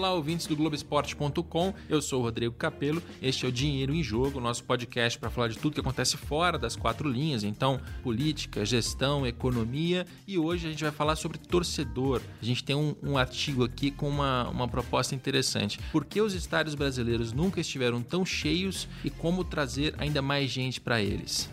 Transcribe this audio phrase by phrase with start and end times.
[0.00, 1.74] Olá, ouvintes do Globoesporte.com.
[1.86, 3.02] Eu sou o Rodrigo Capello.
[3.20, 6.58] Este é o Dinheiro em Jogo, nosso podcast para falar de tudo que acontece fora
[6.58, 7.44] das quatro linhas.
[7.44, 10.06] Então, política, gestão, economia.
[10.26, 12.22] E hoje a gente vai falar sobre torcedor.
[12.40, 15.78] A gente tem um, um artigo aqui com uma, uma proposta interessante.
[15.92, 20.80] Por que os estádios brasileiros nunca estiveram tão cheios e como trazer ainda mais gente
[20.80, 21.50] para eles?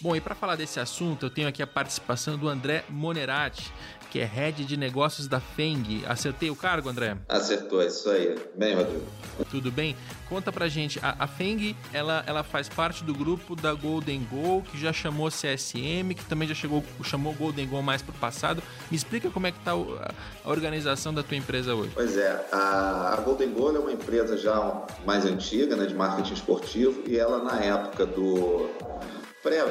[0.00, 3.72] Bom, e para falar desse assunto, eu tenho aqui a participação do André Monerati,
[4.12, 6.04] que é head de negócios da Feng.
[6.06, 7.16] Acertei o cargo, André?
[7.28, 8.38] Acertou, é isso aí.
[8.54, 9.04] Bem, Rodrigo.
[9.50, 9.96] Tudo bem?
[10.28, 14.62] Conta pra gente, a, a Feng, ela, ela faz parte do grupo da Golden Goal,
[14.62, 18.62] que já chamou CSM, que também já chegou, chamou Golden Goal mais pro passado.
[18.88, 21.90] Me explica como é que tá a, organização da tua empresa hoje.
[21.92, 26.34] Pois é, a, a Golden Goal é uma empresa já mais antiga, né, de marketing
[26.34, 28.70] esportivo, e ela na época do
[29.42, 29.64] pré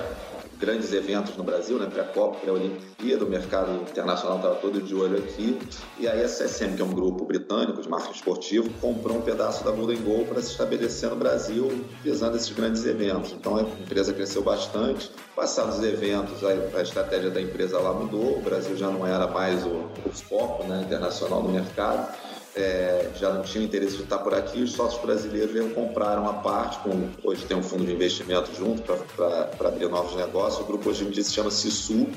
[0.60, 1.88] grandes eventos no Brasil, né?
[1.88, 5.60] Pré-Copa, pré-Olimpíada, o mercado internacional estava todo de olho aqui.
[6.00, 9.64] E aí a CSM, que é um grupo britânico de marketing esportivo, comprou um pedaço
[9.64, 13.32] da Golden Goal para se estabelecer no Brasil, visando esses grandes eventos.
[13.34, 15.12] Então a empresa cresceu bastante.
[15.36, 19.64] Passados os eventos, a, estratégia da empresa lá mudou, o Brasil já não era mais
[19.64, 22.12] o, o foco né, internacional do mercado
[22.58, 26.34] é, já não tinham interesse de estar por aqui, os sócios brasileiros já compraram a
[26.34, 28.82] parte, com, hoje tem um fundo de investimento junto
[29.16, 30.62] para abrir novos negócios.
[30.62, 32.08] O grupo hoje em dia se chama Cisu.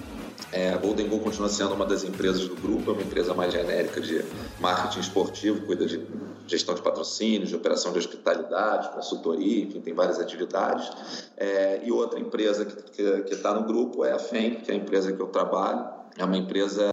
[0.53, 3.53] É, a Golden Goal continua sendo uma das empresas do grupo, é uma empresa mais
[3.53, 4.25] genérica de
[4.59, 6.05] marketing esportivo, cuida de
[6.47, 10.91] gestão de patrocínios, de operação de hospitalidade, consultoria, enfim, tem várias atividades.
[11.37, 15.13] É, e outra empresa que está no grupo é a FEM, que é a empresa
[15.13, 16.00] que eu trabalho.
[16.16, 16.91] É uma empresa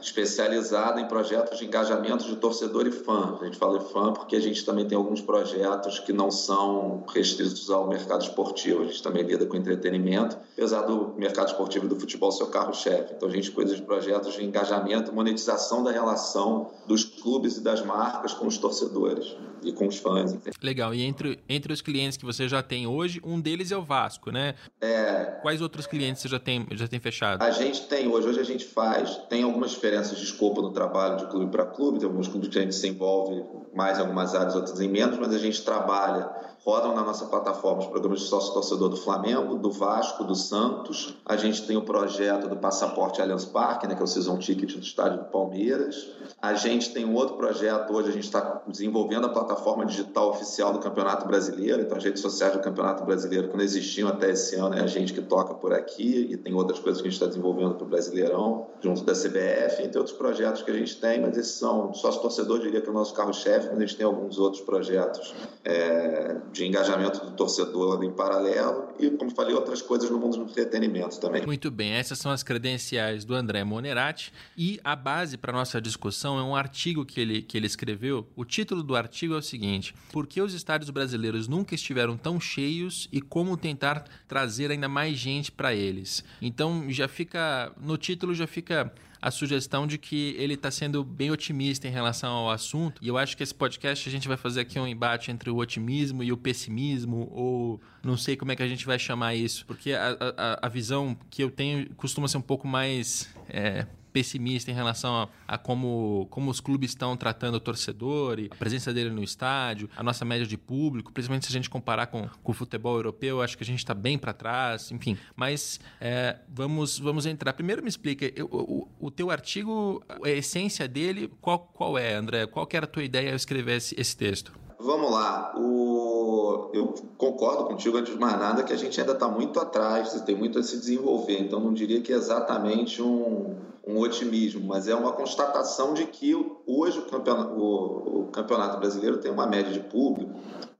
[0.00, 3.38] especializada em projetos de engajamento de torcedor e fã.
[3.40, 7.04] A gente fala de fã porque a gente também tem alguns projetos que não são
[7.12, 8.82] restritos ao mercado esportivo.
[8.82, 12.48] A gente também lida com entretenimento, apesar do mercado esportivo e do futebol ser o
[12.48, 13.14] carro-chefe.
[13.14, 17.84] Então a gente cuida de projetos de engajamento monetização da relação dos clubes e das
[17.84, 20.36] marcas com os torcedores e com os fãs.
[20.62, 20.94] Legal.
[20.94, 24.30] E entre, entre os clientes que você já tem hoje, um deles é o Vasco,
[24.30, 24.54] né?
[24.80, 25.38] É.
[25.42, 27.42] Quais outros clientes você já tem, já tem fechado?
[27.42, 31.16] A gente tem hoje, hoje a gente faz, tem algumas diferenças de escopo no trabalho
[31.16, 33.44] de clube para clube, tem alguns clubes que a gente se envolve
[33.74, 36.28] mais em algumas áreas, outras em menos, mas a gente trabalha
[36.64, 41.16] rodam na nossa plataforma os programas de sócio-torcedor do Flamengo, do Vasco, do Santos.
[41.24, 44.74] A gente tem o projeto do Passaporte Allianz Parque, né, que é o Season Ticket
[44.74, 46.08] do estádio do Palmeiras.
[46.40, 50.72] A gente tem um outro projeto, hoje a gente está desenvolvendo a plataforma digital oficial
[50.72, 54.56] do Campeonato Brasileiro, então as redes sociais do Campeonato Brasileiro, que não existiam até esse
[54.56, 57.18] ano, é a gente que toca por aqui, e tem outras coisas que a gente
[57.18, 61.20] está desenvolvendo para o Brasileirão, junto da CBF, entre outros projetos que a gente tem,
[61.20, 64.38] mas esses são, sócio-torcedor diria que é o nosso carro-chefe, mas a gente tem alguns
[64.38, 65.34] outros projetos
[65.64, 70.44] é, de engajamento do torcedor em paralelo e, como falei, outras coisas no mundo do
[70.44, 71.44] entretenimento também.
[71.46, 76.38] Muito bem, essas são as credenciais do André Monerati e a base para nossa discussão
[76.38, 78.26] é um artigo que ele, que ele escreveu.
[78.34, 82.40] O título do artigo é o seguinte: Por que os estádios brasileiros nunca estiveram tão
[82.40, 86.24] cheios e como tentar trazer ainda mais gente para eles?
[86.40, 91.30] Então já fica no título já fica a sugestão de que ele está sendo bem
[91.30, 93.00] otimista em relação ao assunto.
[93.02, 95.56] E eu acho que esse podcast a gente vai fazer aqui um embate entre o
[95.56, 99.64] otimismo e o pessimismo, ou não sei como é que a gente vai chamar isso,
[99.66, 104.70] porque a, a, a visão que eu tenho costuma ser um pouco mais é, pessimista
[104.70, 108.92] em relação a, a, como, como os clubes estão tratando o torcedor e a presença
[108.92, 112.52] dele no estádio, a nossa média de público, principalmente se a gente comparar com, com
[112.52, 115.16] o futebol europeu, acho que a gente está bem para trás, enfim.
[115.34, 117.52] Mas é, vamos, vamos entrar.
[117.52, 122.46] Primeiro me explica, eu, o, o teu artigo, a essência dele, qual, qual é, André?
[122.46, 124.52] Qual que era a tua ideia ao escrever esse, esse texto?
[124.82, 125.52] Vamos lá.
[125.56, 126.70] O...
[126.72, 130.34] Eu concordo contigo, antes de mais nada, que a gente ainda está muito atrás, tem
[130.34, 131.38] muito a se desenvolver.
[131.38, 133.56] Então, não diria que é exatamente um,
[133.90, 136.34] um otimismo, mas é uma constatação de que
[136.66, 140.32] hoje o campeonato, o, o campeonato brasileiro tem uma média de público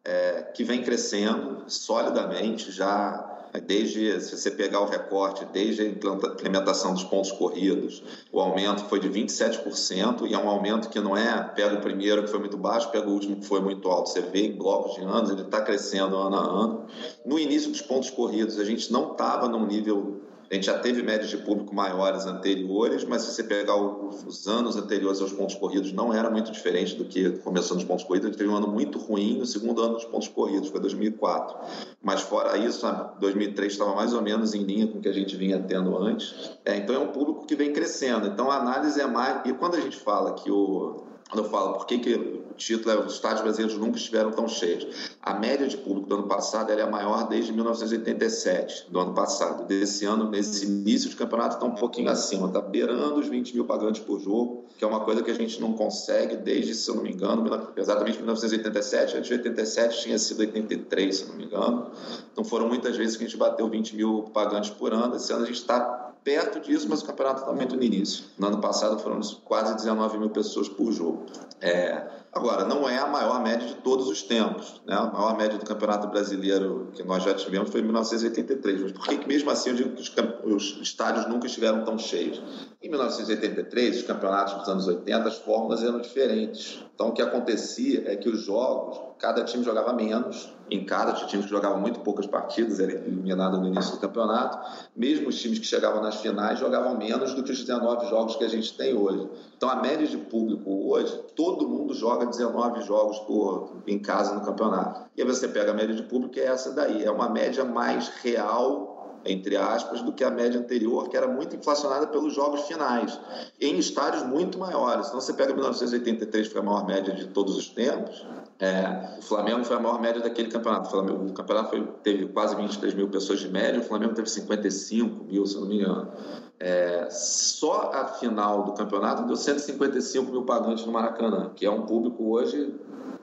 [0.05, 6.93] é, que vem crescendo solidamente já desde se você pegar o recorte, desde a implementação
[6.95, 11.43] dos pontos corridos, o aumento foi de 27% e é um aumento que não é
[11.43, 14.11] pega o primeiro que foi muito baixo, pega o último que foi muito alto.
[14.11, 16.87] Você vê em blocos de anos, ele está crescendo ano a ano.
[17.25, 20.21] No início dos pontos corridos, a gente não estava num nível
[20.51, 24.77] a gente já teve médias de público maiores anteriores, mas se você pegar os anos
[24.77, 28.27] anteriores aos pontos corridos, não era muito diferente do que começando os pontos corridos.
[28.27, 31.57] A gente teve um ano muito ruim no segundo ano dos pontos corridos, foi 2004.
[32.03, 32.85] Mas fora isso,
[33.21, 36.51] 2003 estava mais ou menos em linha com o que a gente vinha tendo antes.
[36.65, 38.27] É, então é um público que vem crescendo.
[38.27, 39.43] Então a análise é mais.
[39.49, 42.91] E quando a gente fala que o quando eu falo por que, que o título
[42.91, 45.15] é os estádios brasileiros nunca estiveram tão cheios.
[45.23, 49.65] A média de público do ano passado é a maior desde 1987, do ano passado.
[49.65, 53.65] Desse ano, nesse início de campeonato, está um pouquinho acima, está beirando os 20 mil
[53.65, 56.97] pagantes por jogo, que é uma coisa que a gente não consegue desde, se eu
[56.97, 59.17] não me engano, exatamente 1987.
[59.17, 61.91] Antes de 87 tinha sido 83, se eu não me engano.
[62.33, 65.15] Então foram muitas vezes que a gente bateu 20 mil pagantes por ano.
[65.15, 68.25] Esse ano a gente está perto disso, mas o campeonato está muito no início.
[68.39, 71.27] No ano passado foram quase 19 mil pessoas por jogo.
[71.61, 74.81] É, agora, não é a maior média de todos os tempos.
[74.87, 74.95] Né?
[74.95, 78.83] A maior média do campeonato brasileiro que nós já tivemos foi em 1983.
[78.83, 80.13] Mas por que, mesmo assim eu digo que os,
[80.45, 82.43] os estádios nunca estiveram tão cheios?
[82.83, 86.83] Em 1983, os campeonatos dos anos 80, as fórmulas eram diferentes.
[86.95, 91.29] Então, o que acontecia é que os jogos, cada time jogava menos, em cada tinha
[91.29, 94.59] times que jogavam muito poucas partidas, era eliminado no início do campeonato.
[94.95, 98.45] Mesmo os times que chegavam nas finais jogavam menos do que os 19 jogos que
[98.45, 99.29] a gente tem hoje.
[99.57, 104.45] Então, a média de público hoje, todo mundo joga 19 jogos por, em casa no
[104.45, 105.11] campeonato.
[105.17, 107.05] E aí você pega a média de público, é essa daí.
[107.05, 108.91] É uma média mais real
[109.23, 113.21] entre aspas, do que a média anterior, que era muito inflacionada pelos jogos finais,
[113.61, 115.09] em estádios muito maiores.
[115.09, 118.25] Então, você pega 1983, que foi a maior média de todos os tempos,
[118.61, 120.89] é, o Flamengo foi a maior média daquele campeonato.
[120.89, 124.29] O, Flamengo, o campeonato foi, teve quase 23 mil pessoas de média, o Flamengo teve
[124.29, 126.13] 55 mil, se não me engano.
[126.59, 131.87] É, só a final do campeonato deu 155 mil pagantes no Maracanã, que é um
[131.87, 132.75] público hoje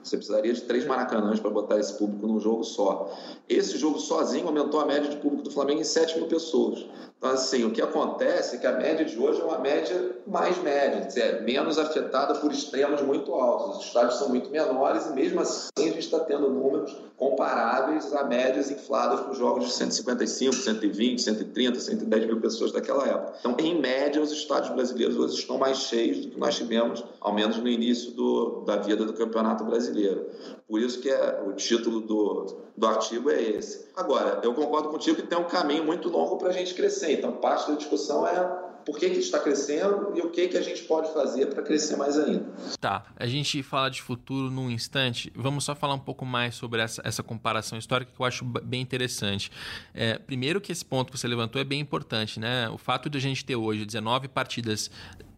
[0.02, 3.12] você precisaria de três maracanãs para botar esse público num jogo só.
[3.48, 6.86] Esse jogo sozinho aumentou a média de público do Flamengo em 7 mil pessoas.
[7.18, 10.56] Então, assim, o que acontece é que a média de hoje é uma média mais
[10.58, 13.78] média, dizer, menos afetada por extremos muito altos.
[13.78, 18.22] Os estádios são muito menores e, mesmo assim, a gente está tendo números comparáveis a
[18.22, 23.34] médias infladas por jogos de 155, 120, 130, 110 mil pessoas daquela época.
[23.40, 27.34] Então, em média, os estádios brasileiros hoje estão mais cheios do que nós tivemos, ao
[27.34, 30.30] menos no início do, da vida do Campeonato Brasileiro.
[30.68, 33.88] Por isso que é, o título do, do artigo é esse.
[33.96, 37.14] Agora, eu concordo contigo que tem um caminho muito longo para a gente crescer.
[37.14, 40.62] Então, parte da discussão é por que, que está crescendo e o que, que a
[40.62, 42.46] gente pode fazer para crescer mais ainda.
[42.80, 45.30] Tá, a gente fala de futuro num instante.
[45.36, 48.80] Vamos só falar um pouco mais sobre essa, essa comparação histórica que eu acho bem
[48.80, 49.52] interessante.
[49.92, 52.66] É, primeiro que esse ponto que você levantou é bem importante, né?
[52.70, 54.90] O fato de a gente ter hoje 19 partidas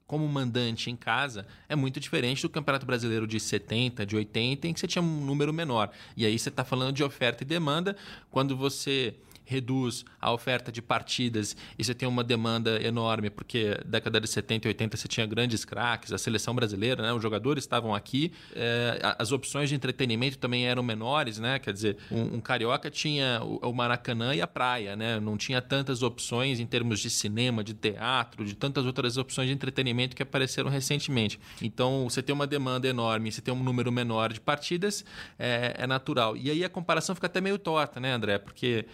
[0.07, 4.73] como mandante em casa é muito diferente do Campeonato Brasileiro de 70, de 80, em
[4.73, 5.91] que você tinha um número menor.
[6.17, 7.97] E aí você está falando de oferta e demanda.
[8.31, 9.17] Quando você
[9.51, 14.69] reduz a oferta de partidas e você tem uma demanda enorme, porque década de 70
[14.69, 17.13] e 80 você tinha grandes craques, a seleção brasileira, né?
[17.13, 21.59] os jogadores estavam aqui, é, as opções de entretenimento também eram menores, né?
[21.59, 25.19] quer dizer, um, um carioca tinha o, o, Maracanã e a praia, né?
[25.19, 29.55] não tinha tantas opções em termos de cinema, de teatro, de tantas outras opções de
[29.55, 31.41] entretenimento que apareceram recentemente.
[31.61, 35.05] Então, você tem uma demanda enorme, você tem um número menor de partidas,
[35.37, 36.37] é, é natural.
[36.37, 38.39] E aí a comparação fica até meio torta, né, André?
[38.39, 38.87] Porque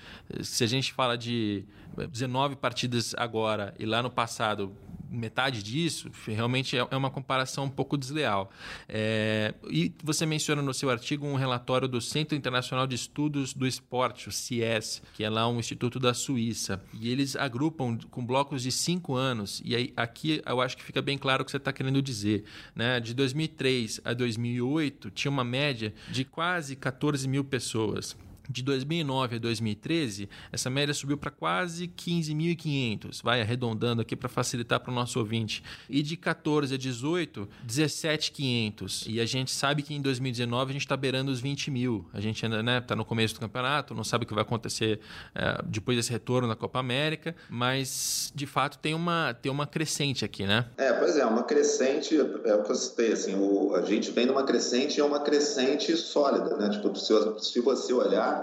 [0.47, 1.65] se a gente fala de
[2.11, 4.77] 19 partidas agora e lá no passado
[5.11, 8.51] metade disso, realmente é, é uma comparação um pouco desleal.
[8.89, 13.67] É, e você menciona no seu artigo um relatório do Centro Internacional de Estudos do
[13.67, 16.83] Esporte, o CIES, que é lá um instituto da Suíça.
[17.01, 19.63] E eles agrupam com blocos de cinco anos.
[19.65, 22.45] E aí, aqui eu acho que fica bem claro o que você está querendo dizer.
[22.75, 23.01] Né?
[23.01, 28.17] De 2003 a 2008, tinha uma média de quase 14 mil pessoas.
[28.49, 34.81] De 2009 a 2013, essa média subiu para quase 15.500, vai arredondando aqui para facilitar
[34.81, 35.63] para o nosso ouvinte.
[35.89, 39.07] E de 14 a 18, 17.500.
[39.09, 42.07] E a gente sabe que em 2019 a gente está beirando os 20 mil.
[42.13, 44.43] A gente ainda está né, tá no começo do campeonato, não sabe o que vai
[44.43, 45.01] acontecer
[45.35, 50.25] é, depois desse retorno na Copa América, mas de fato tem uma, tem uma crescente
[50.25, 50.67] aqui, né?
[50.77, 54.27] É, pois é, uma crescente, é o que eu citei, assim, o, a gente vem
[54.27, 56.71] numa crescente e é uma crescente sólida, né?
[56.71, 58.36] Tipo, se, se você olhar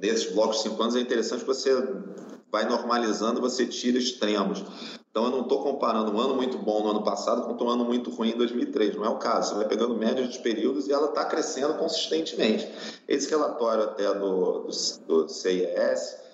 [0.00, 1.70] nesses blocos de cinco anos é interessante você
[2.50, 4.64] vai normalizando, você tira extremos.
[5.10, 7.84] Então eu não estou comparando um ano muito bom no ano passado com um ano
[7.84, 9.50] muito ruim em 2003, não é o caso.
[9.50, 12.68] Você vai pegando médias de períodos e ela está crescendo consistentemente.
[13.08, 14.68] Esse relatório até do,
[15.06, 15.28] do, do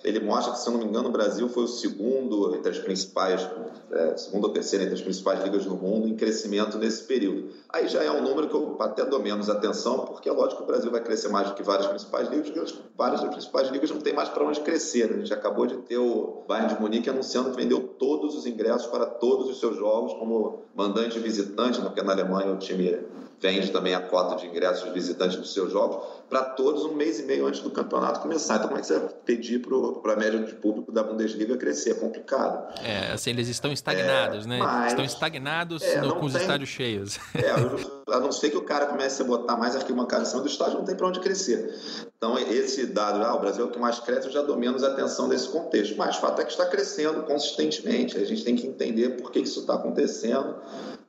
[0.03, 2.79] ele mostra que, se eu não me engano, o Brasil foi o segundo entre as
[2.79, 3.47] principais,
[3.91, 7.49] é, segundo ou terceiro entre as principais ligas do mundo em crescimento nesse período.
[7.69, 10.63] Aí já é um número que eu até dou menos atenção, porque é lógico que
[10.63, 13.91] o Brasil vai crescer mais do que várias principais ligas, porque várias das principais ligas
[13.91, 15.07] não tem mais para onde crescer.
[15.09, 15.17] Né?
[15.17, 18.87] A gente acabou de ter o Bayern de Munique anunciando que vendeu todos os ingressos
[18.87, 21.85] para todos os seus jogos como mandante visitante, né?
[21.85, 22.99] porque na Alemanha o time
[23.39, 27.23] vende também a cota de ingressos visitantes dos seus jogos para todos um mês e
[27.23, 28.55] meio antes do campeonato começar.
[28.55, 29.61] Então, como é que você vai pedir
[30.01, 31.91] para a média de público da Bundesliga crescer?
[31.91, 32.73] É complicado.
[32.81, 34.59] É, assim, eles estão estagnados, é, né?
[34.59, 37.19] Mas, estão estagnados é, no, com os estádios cheios.
[37.35, 37.51] É,
[38.15, 40.77] a não ser que o cara comece a botar mais arquibancada em cima do estádio,
[40.77, 41.75] não tem para onde crescer.
[42.15, 45.27] Então, esse dado, ah, o Brasil é o que mais cresce, já dou menos atenção
[45.27, 45.97] nesse contexto.
[45.97, 48.17] Mas o fato é que está crescendo consistentemente.
[48.17, 50.55] A gente tem que entender por que isso está acontecendo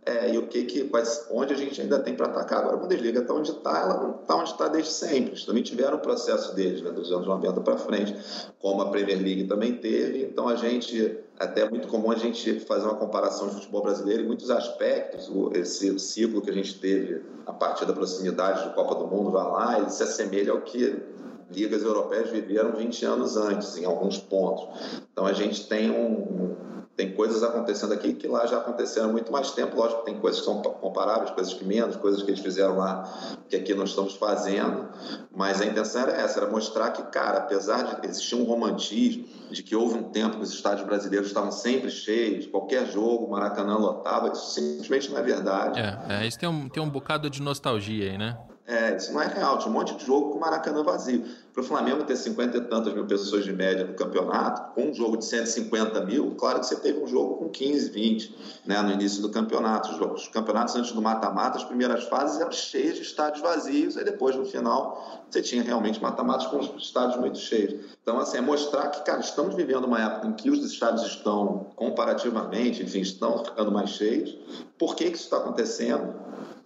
[0.04, 2.60] é, e o que, que quais, onde a gente ainda tem para atacar.
[2.60, 5.30] Agora, a Bundesliga está onde está, ela não está onde está desde sempre.
[5.30, 8.16] Eles também tiveram o processo deles, né, dos anos 90 para frente,
[8.58, 10.24] como a Premier League também teve.
[10.24, 14.24] Então, a gente, até é muito comum a gente fazer uma comparação de futebol brasileiro
[14.24, 15.30] em muitos aspectos.
[15.54, 19.44] Esse ciclo que a gente teve a partir da proximidade do Copa do Mundo, vai
[19.44, 21.00] lá, ele se assemelha ao que
[21.48, 24.66] ligas europeias viveram 20 anos antes, em alguns pontos.
[25.12, 29.32] Então, a gente tem um tem coisas acontecendo aqui que lá já aconteceram há muito
[29.32, 29.76] mais tempo.
[29.76, 33.38] Lógico que tem coisas que são comparáveis, coisas que menos, coisas que eles fizeram lá
[33.48, 34.88] que aqui nós estamos fazendo.
[35.34, 39.62] Mas a intenção era essa, era mostrar que, cara, apesar de existir um romantismo, de
[39.62, 44.30] que houve um tempo que os estádios brasileiros estavam sempre cheios, qualquer jogo, Maracanã lotava,
[44.32, 45.80] isso simplesmente não é verdade.
[45.80, 48.38] É, é isso tem um, tem um bocado de nostalgia aí, né?
[48.72, 49.58] É, isso não é real.
[49.58, 51.26] Tinha um monte de jogo com o Maracanã vazio.
[51.52, 54.94] Para o Flamengo ter 50 e tantas mil pessoas de média no campeonato, com um
[54.94, 58.90] jogo de 150 mil, claro que você teve um jogo com 15, 20 né, no
[58.90, 59.90] início do campeonato.
[60.14, 64.34] Os, campeonatos antes do mata-mata, as primeiras fases eram cheias de estádios vazios, aí depois,
[64.34, 67.92] no final, você tinha realmente mata-matas com estádios muito cheios.
[68.02, 71.66] Então, assim, é mostrar que, cara, estamos vivendo uma época em que os estádios estão
[71.76, 74.34] comparativamente, enfim, estão ficando mais cheios.
[74.78, 76.14] Por que, que isso está acontecendo?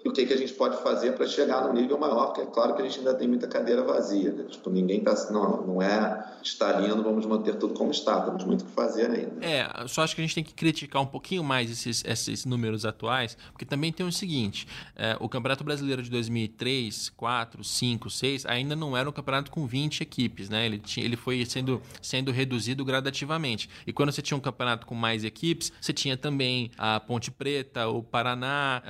[0.09, 2.75] O que, que a gente pode fazer para chegar num nível maior, porque é claro
[2.75, 4.33] que a gente ainda tem muita cadeira vazia.
[4.33, 4.45] Né?
[4.45, 5.31] Tipo, ninguém está.
[5.31, 8.21] Não, não é está lindo, vamos manter tudo como está.
[8.21, 9.45] Temos muito o que fazer ainda.
[9.45, 12.85] É, só acho que a gente tem que criticar um pouquinho mais esses, esses números
[12.85, 18.47] atuais, porque também tem o seguinte: é, o Campeonato Brasileiro de 2003, 4, 5, 6
[18.47, 20.67] ainda não era um campeonato com 20 equipes, né?
[20.67, 23.69] Ele, tinha, ele foi sendo, sendo reduzido gradativamente.
[23.87, 27.89] E quando você tinha um campeonato com mais equipes, você tinha também a Ponte Preta,
[27.89, 28.83] o Paraná,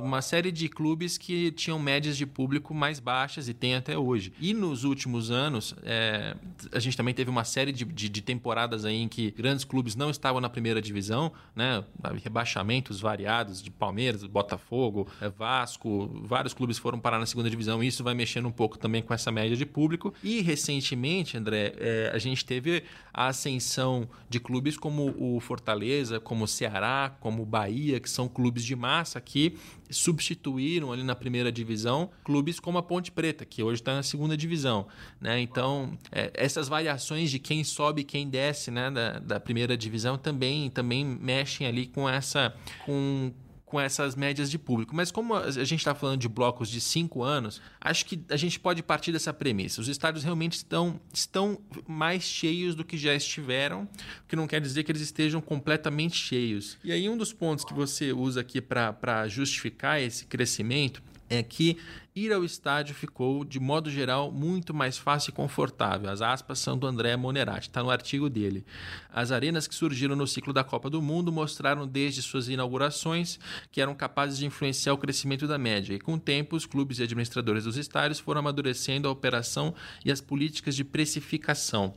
[0.00, 3.96] uma série de de clubes que tinham médias de público mais baixas e tem até
[3.96, 4.32] hoje.
[4.40, 6.36] E nos últimos anos, é,
[6.72, 9.94] a gente também teve uma série de, de, de, temporadas aí em que grandes clubes
[9.94, 11.84] não estavam na primeira divisão, né?
[12.22, 17.82] rebaixamentos variados de Palmeiras, Botafogo, é, Vasco, vários clubes foram parar na segunda divisão.
[17.82, 20.12] E isso vai mexendo um pouco também com essa média de público.
[20.22, 22.82] E recentemente, André, é, a gente teve
[23.14, 28.28] a ascensão de clubes como o Fortaleza, como o Ceará, como o Bahia, que são
[28.28, 29.56] clubes de massa que
[29.90, 34.36] substituíram ali na primeira divisão clubes como a Ponte Preta, que hoje está na segunda
[34.36, 34.86] divisão.
[35.20, 35.40] Né?
[35.40, 40.18] Então, é, essas variações de quem sobe e quem desce né, da, da primeira divisão
[40.18, 42.54] também, também mexem ali com essa.
[42.84, 43.32] Com,
[43.68, 44.96] com essas médias de público.
[44.96, 48.58] Mas como a gente está falando de blocos de cinco anos, acho que a gente
[48.58, 49.80] pode partir dessa premissa.
[49.80, 54.60] Os estádios realmente estão, estão mais cheios do que já estiveram, o que não quer
[54.60, 56.78] dizer que eles estejam completamente cheios.
[56.82, 61.76] E aí um dos pontos que você usa aqui para justificar esse crescimento é que
[62.14, 66.10] ir ao estádio ficou, de modo geral, muito mais fácil e confortável.
[66.10, 68.64] As aspas são do André Monerati, está no artigo dele.
[69.12, 73.38] As arenas que surgiram no ciclo da Copa do Mundo mostraram desde suas inaugurações
[73.70, 76.98] que eram capazes de influenciar o crescimento da média, e com o tempo os clubes
[76.98, 81.94] e administradores dos estádios foram amadurecendo a operação e as políticas de precificação.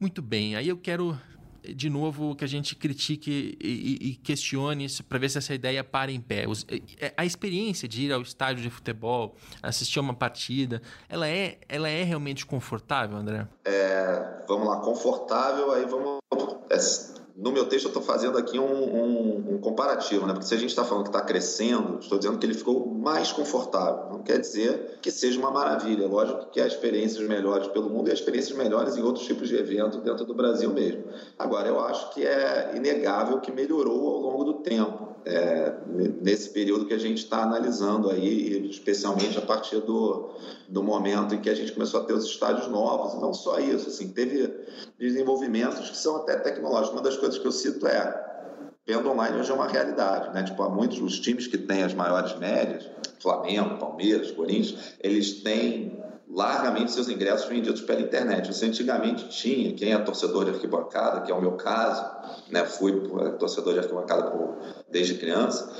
[0.00, 1.18] Muito bem, aí eu quero
[1.62, 6.10] de novo, que a gente critique e, e questione para ver se essa ideia para
[6.10, 6.46] em pé.
[6.48, 6.66] Os,
[7.00, 11.88] é, a experiência de ir ao estádio de futebol, assistir uma partida, ela é, ela
[11.88, 13.46] é realmente confortável, André?
[13.64, 16.18] É, vamos lá, confortável, aí vamos.
[16.70, 16.76] É,
[17.38, 20.32] no meu texto eu estou fazendo aqui um, um, um, comparativo, né?
[20.32, 23.30] Porque se a gente está falando que está crescendo, estou dizendo que ele ficou mais
[23.30, 24.10] confortável.
[24.10, 26.08] Não quer dizer que seja uma maravilha.
[26.08, 29.54] Lógico que há experiências melhores pelo mundo e há experiências melhores em outros tipos de
[29.54, 31.04] evento dentro do Brasil mesmo.
[31.38, 35.74] Agora, eu acho que é inegável que melhorou ao longo do tempo é,
[36.22, 40.30] nesse período que a gente está analisando aí, especialmente a partir do,
[40.66, 43.58] do momento em que a gente começou a ter os estádios novos, e não só
[43.58, 44.50] isso, assim, teve
[44.98, 46.92] desenvolvimentos que são até tecnológicos.
[46.92, 48.28] Uma das coisas que eu cito é
[48.86, 50.42] venda online hoje é uma realidade, né?
[50.44, 52.88] Tipo, há muitos os times que têm as maiores médias,
[53.20, 58.52] Flamengo, Palmeiras, Corinthians, eles têm largamente seus ingressos vendidos pela internet.
[58.52, 62.02] Você antigamente tinha, quem é torcedor de arquibancada, que é o meu caso,
[62.50, 62.92] né, fui
[63.38, 64.56] torcedor de arquibancada por
[64.90, 65.70] desde criança,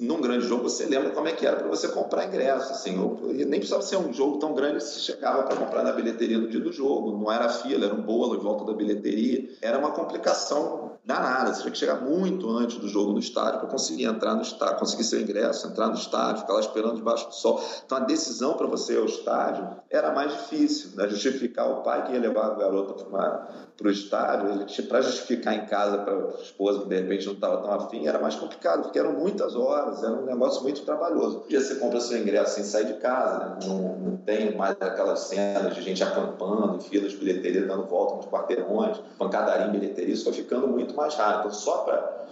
[0.00, 2.72] num grande jogo você lembra como é que era para você comprar ingresso.
[2.72, 2.96] Assim,
[3.32, 6.60] nem precisava ser um jogo tão grande, você chegava para comprar na bilheteria no dia
[6.60, 9.50] do jogo, não era fila, era um bolo em volta da bilheteria.
[9.60, 13.68] Era uma complicação danada, você tinha que chegar muito antes do jogo no estádio para
[13.68, 17.34] conseguir entrar no estádio, conseguir seu ingresso, entrar no estádio, ficar lá esperando debaixo do
[17.34, 17.62] sol.
[17.84, 21.06] Então a decisão para você ir ao estádio era mais difícil, né?
[21.08, 25.98] justificar o pai que ia levar a garota para o estádio, para justificar em casa
[25.98, 29.12] para a esposa que de repente não estava tão afim, era mais complicado, porque eram
[29.12, 31.44] muitas horas, era um negócio muito trabalhoso.
[31.46, 33.58] Um você compra seu ingresso sem sair de casa, né?
[33.66, 38.26] não, não tem mais aquelas cenas de gente acampando, filas de bilheteria dando volta nos
[38.26, 41.40] quarteirões, pancadaria em bilheteria, isso foi ficando muito mais rápido.
[41.40, 42.24] Então, só para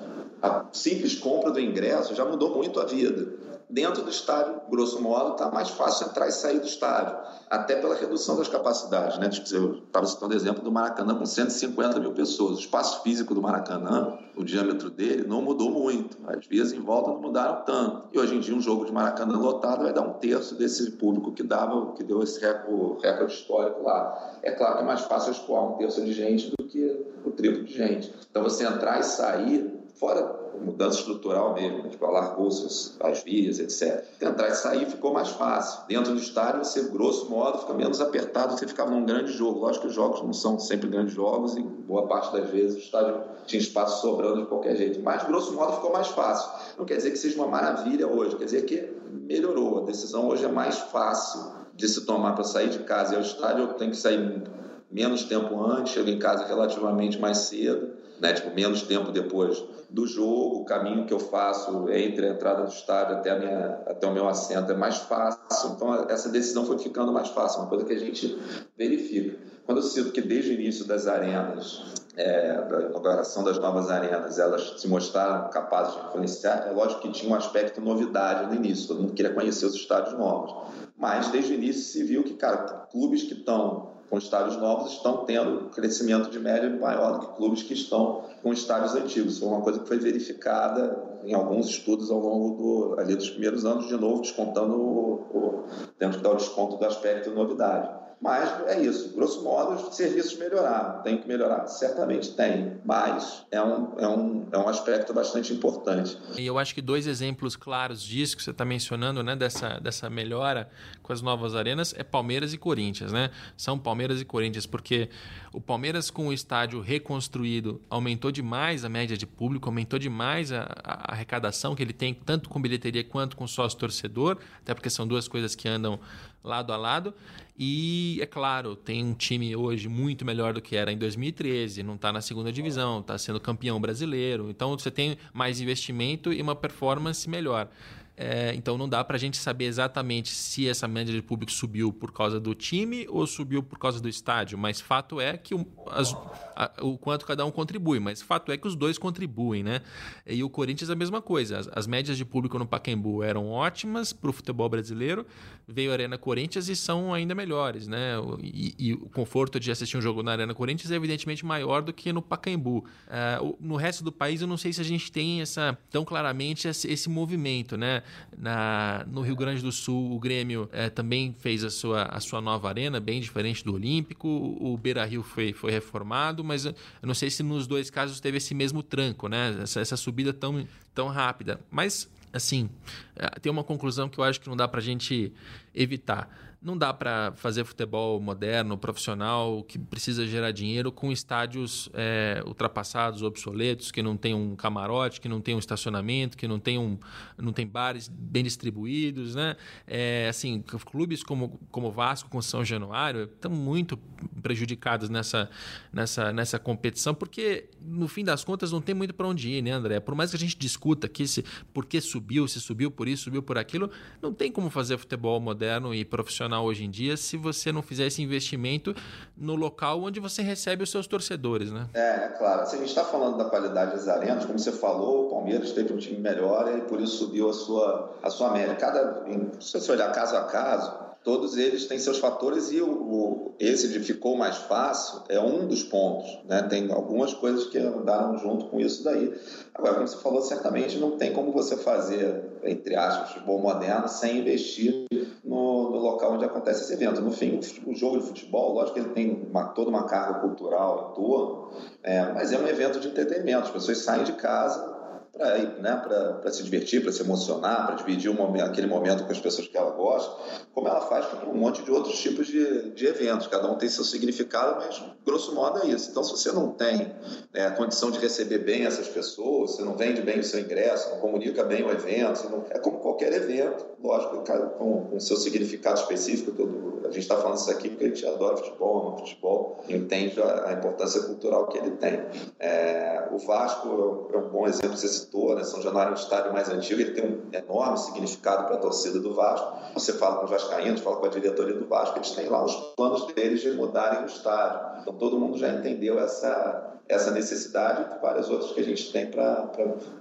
[0.43, 5.33] a simples compra do ingresso já mudou muito a vida dentro do estádio, grosso modo,
[5.33, 7.17] está mais fácil entrar e sair do estádio,
[7.49, 9.19] até pela redução das capacidades.
[9.19, 9.31] Né?
[9.50, 12.59] Eu estava citando o exemplo do Maracanã com 150 mil pessoas.
[12.59, 16.19] O espaço físico do Maracanã, o diâmetro dele, não mudou muito.
[16.26, 18.09] As vias em volta não mudaram tanto.
[18.12, 21.33] E hoje em dia, um jogo de Maracanã lotado vai dar um terço desse público
[21.33, 24.38] que dava, que deu esse recorde, recorde histórico lá.
[24.43, 27.64] É claro que é mais fácil escoar um terço de gente do que o triplo
[27.64, 28.12] de gente.
[28.31, 31.88] Então, você entrar e sair, fora mudança estrutural mesmo, né?
[31.88, 34.04] tipo, alargou as, as vias, etc.
[34.21, 35.87] Entrar e sair ficou mais fácil.
[35.87, 39.61] Dentro do estádio, você, grosso modo, fica menos apertado, você ficava num grande jogo.
[39.61, 42.78] Lógico que os jogos não são sempre grandes jogos e boa parte das vezes o
[42.80, 45.00] estádio tinha espaço sobrando de qualquer jeito.
[45.02, 46.50] Mas, grosso modo, ficou mais fácil.
[46.76, 49.82] Não quer dizer que seja uma maravilha hoje, quer dizer que melhorou.
[49.82, 53.23] A decisão hoje é mais fácil de se tomar para sair de casa e ao
[53.23, 54.42] estádio, eu tenho que sair
[54.90, 58.35] menos tempo antes, chego em casa relativamente mais cedo, né?
[58.35, 62.68] tipo, menos tempo depois do jogo, o caminho que eu faço entre a entrada do
[62.68, 65.72] estádio até, a minha, até o meu assento é mais fácil.
[65.76, 68.38] Então, essa decisão foi ficando mais fácil, uma coisa que a gente
[68.76, 69.38] verifica.
[69.66, 71.82] Quando eu cito que desde o início das arenas,
[72.16, 77.12] é, da inauguração das novas arenas, elas se mostraram capazes de influenciar, é lógico que
[77.12, 80.72] tinha um aspecto novidade no início, todo mundo queria conhecer os estádios novos.
[80.96, 85.25] Mas desde o início se viu que, cara, clubes que estão com estádios novos estão
[85.25, 89.38] tendo crescimento de média maior do que clubes que estão com estádios antigos.
[89.38, 93.64] Foi uma coisa que foi verificada em alguns estudos ao longo do, ali dos primeiros
[93.64, 95.64] anos, de novo, descontando o, o,
[95.99, 97.88] temos que dar o desconto do aspecto novidade.
[98.23, 103.61] Mas é isso, grosso modo, os serviços melhoraram, tem que melhorar, certamente tem, mas é
[103.61, 106.17] um, é um, é um aspecto bastante importante.
[106.38, 110.09] E eu acho que dois exemplos claros disso que você está mencionando, né, dessa, dessa
[110.09, 110.71] melhora
[111.02, 113.31] com as novas arenas, é Palmeiras e Corinthians, né?
[113.57, 115.09] São Palmeiras e Corinthians, porque
[115.52, 120.68] o Palmeiras com o estádio reconstruído aumentou demais a média de público, aumentou demais a,
[120.85, 125.27] a arrecadação que ele tem, tanto com bilheteria quanto com sócio-torcedor, até porque são duas
[125.27, 125.99] coisas que andam
[126.42, 127.14] lado a lado.
[127.59, 131.94] E, é claro, tem um time hoje muito melhor do que era em 2013, não
[131.94, 134.50] está na segunda divisão, está sendo campeão brasileiro.
[134.50, 137.68] Então, você tem mais investimento e uma performance melhor.
[138.14, 141.90] É, então não dá para a gente saber exatamente se essa média de público subiu
[141.90, 145.66] por causa do time ou subiu por causa do estádio, mas fato é que o,
[145.90, 146.14] as,
[146.55, 149.81] a, o quanto cada um contribui, mas fato é que os dois contribuem, né?
[150.27, 151.59] E o Corinthians é a mesma coisa.
[151.59, 155.27] As, as médias de público no Pacaembu eram ótimas para o futebol brasileiro,
[155.66, 158.16] veio a Arena Corinthians e são ainda melhores, né?
[158.42, 161.94] E, e, o conforto de assistir um jogo na Arena Corinthians é evidentemente maior do
[161.94, 162.85] que no Pacaembu.
[163.09, 166.68] É, no resto do país eu não sei se a gente tem essa tão claramente
[166.68, 168.02] esse, esse movimento, né?
[168.37, 172.41] Na, no Rio Grande do Sul, o Grêmio é, também fez a sua, a sua
[172.41, 174.29] nova arena, bem diferente do Olímpico.
[174.29, 178.38] O Beira Rio foi, foi reformado, mas eu não sei se nos dois casos teve
[178.38, 179.59] esse mesmo tranco, né?
[179.62, 181.61] Essa, essa subida tão, tão rápida.
[181.71, 182.69] Mas, assim,
[183.17, 185.33] é, tem uma conclusão que eu acho que não dá para a gente
[185.75, 186.29] evitar.
[186.62, 193.22] Não dá para fazer futebol moderno, profissional, que precisa gerar dinheiro com estádios é, ultrapassados,
[193.22, 196.96] obsoletos, que não tem um camarote, que não tem um estacionamento, que não tem, um,
[197.37, 199.35] não tem bares bem distribuídos.
[199.35, 199.57] Né?
[199.88, 203.98] É, assim, clubes como, como Vasco, com São Januário, estão muito
[204.40, 205.51] prejudicados nessa,
[205.92, 209.72] nessa, nessa competição, porque no fim das contas não tem muito para onde ir, né,
[209.72, 209.98] André?
[209.98, 213.25] Por mais que a gente discuta aqui se, por que subiu, se subiu por isso,
[213.25, 217.17] subiu por aquilo, não tem como fazer futebol moderno e profissional profissional hoje em dia
[217.17, 218.95] se você não fizer esse investimento
[219.37, 221.87] no local onde você recebe os seus torcedores, né?
[221.95, 222.67] É, claro.
[222.67, 225.93] Se a gente está falando da qualidade das arenas, como você falou, o Palmeiras teve
[225.93, 228.75] um time melhor e por isso subiu a sua, a sua média.
[228.75, 229.25] Cada,
[229.61, 230.93] se você olhar caso a caso,
[231.25, 235.67] todos eles têm seus fatores e o, o, esse de ficou mais fácil é um
[235.67, 236.38] dos pontos.
[236.45, 236.62] Né?
[236.65, 239.33] Tem algumas coisas que andaram junto com isso daí.
[239.75, 244.38] Agora, como você falou, certamente não tem como você fazer, entre aspas, futebol moderno sem
[244.38, 245.07] investir
[245.44, 247.20] no, no local onde acontece esse evento.
[247.20, 251.11] No fim, o jogo de futebol, lógico que ele tem uma, toda uma carga cultural
[251.11, 251.70] em torno,
[252.03, 253.64] é, mas é um evento de entretenimento.
[253.66, 254.91] As pessoas saem de casa
[255.33, 259.40] para né, se divertir, para se emocionar, para dividir um momento, aquele momento com as
[259.40, 260.31] pessoas que ela gosta,
[260.75, 263.47] como ela faz com um monte de outros tipos de, de eventos.
[263.47, 266.11] Cada um tem seu significado, mas grosso modo é isso.
[266.11, 267.12] Então, se você não tem
[267.53, 271.11] né, a condição de receber bem essas pessoas, você não vende bem o seu ingresso,
[271.11, 272.66] não comunica bem o evento, não...
[272.68, 274.45] é como qualquer evento, lógico,
[274.77, 276.53] com, com seu significado específico.
[276.53, 277.01] Todo...
[277.05, 280.68] A gente está falando isso aqui porque a gente adora futebol, ama futebol, entende a,
[280.68, 282.21] a importância cultural que ele tem.
[282.59, 285.64] É, o Vasco é um bom exemplo você citou, né?
[285.64, 289.18] São Januário é um estádio mais antigo, ele tem um enorme significado para a torcida
[289.18, 289.72] do Vasco.
[289.94, 292.74] Você fala com os vascaínos, fala com a diretoria do Vasco, eles têm lá os
[292.96, 295.00] planos deles de mudarem o estádio.
[295.00, 299.26] Então todo mundo já entendeu essa essa necessidade e várias outras que a gente tem
[299.30, 299.68] para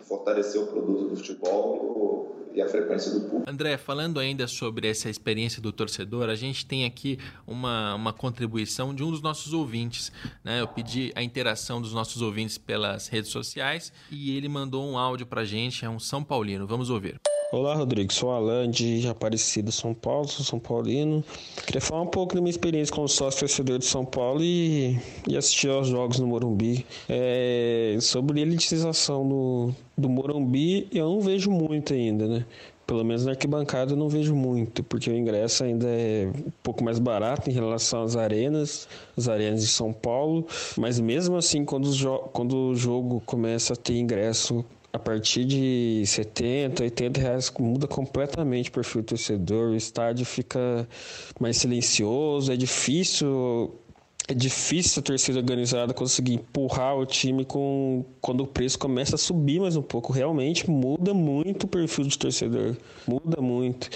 [0.01, 3.49] fortalecer o produto do futebol e a frequência do público.
[3.49, 8.93] André, falando ainda sobre essa experiência do torcedor, a gente tem aqui uma, uma contribuição
[8.93, 10.11] de um dos nossos ouvintes.
[10.43, 10.61] Né?
[10.61, 15.25] Eu pedi a interação dos nossos ouvintes pelas redes sociais e ele mandou um áudio
[15.25, 16.67] para a gente, é um São Paulino.
[16.67, 17.19] Vamos ouvir.
[17.51, 18.13] Olá, Rodrigo.
[18.13, 20.25] Sou Alan de Aparecida, São Paulo.
[20.25, 21.21] Sou São Paulino.
[21.65, 25.35] Queria falar um pouco da minha experiência como sócio torcedor de São Paulo e, e
[25.35, 26.85] assistir aos jogos no Morumbi.
[27.09, 32.45] É, sobre elitização do, do Morumbi, eu não vejo muito ainda, né?
[32.85, 36.83] Pelo menos na arquibancada eu não vejo muito, porque o ingresso ainda é um pouco
[36.83, 40.45] mais barato em relação às arenas, as arenas de São Paulo.
[40.77, 46.03] Mas mesmo assim, quando o, quando o jogo começa a ter ingresso a partir de
[46.05, 50.85] 70, 80 reais muda completamente o perfil do torcedor, o estádio fica
[51.39, 53.73] mais silencioso, é difícil
[54.27, 59.17] é difícil a torcida organizada conseguir empurrar o time com quando o preço começa a
[59.17, 60.13] subir mais um pouco.
[60.13, 62.75] Realmente muda muito o perfil de torcedor,
[63.07, 63.89] muda muito.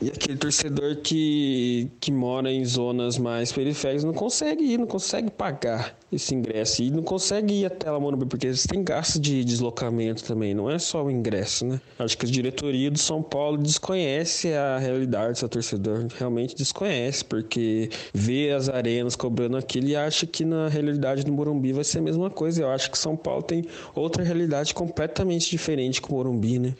[0.00, 5.30] E aquele torcedor que, que mora em zonas mais periféricas não consegue ir, não consegue
[5.30, 6.82] pagar esse ingresso.
[6.82, 10.70] E não consegue ir até lá Morumbi, porque eles têm gasto de deslocamento também, não
[10.70, 11.80] é só o ingresso, né?
[11.98, 17.24] Acho que a diretoria do São Paulo desconhece a realidade do seu torcedor, realmente desconhece,
[17.24, 21.98] porque vê as arenas cobrando aquilo e acha que na realidade do Morumbi vai ser
[21.98, 22.62] a mesma coisa.
[22.62, 26.74] Eu acho que São Paulo tem outra realidade completamente diferente com o Morumbi, né?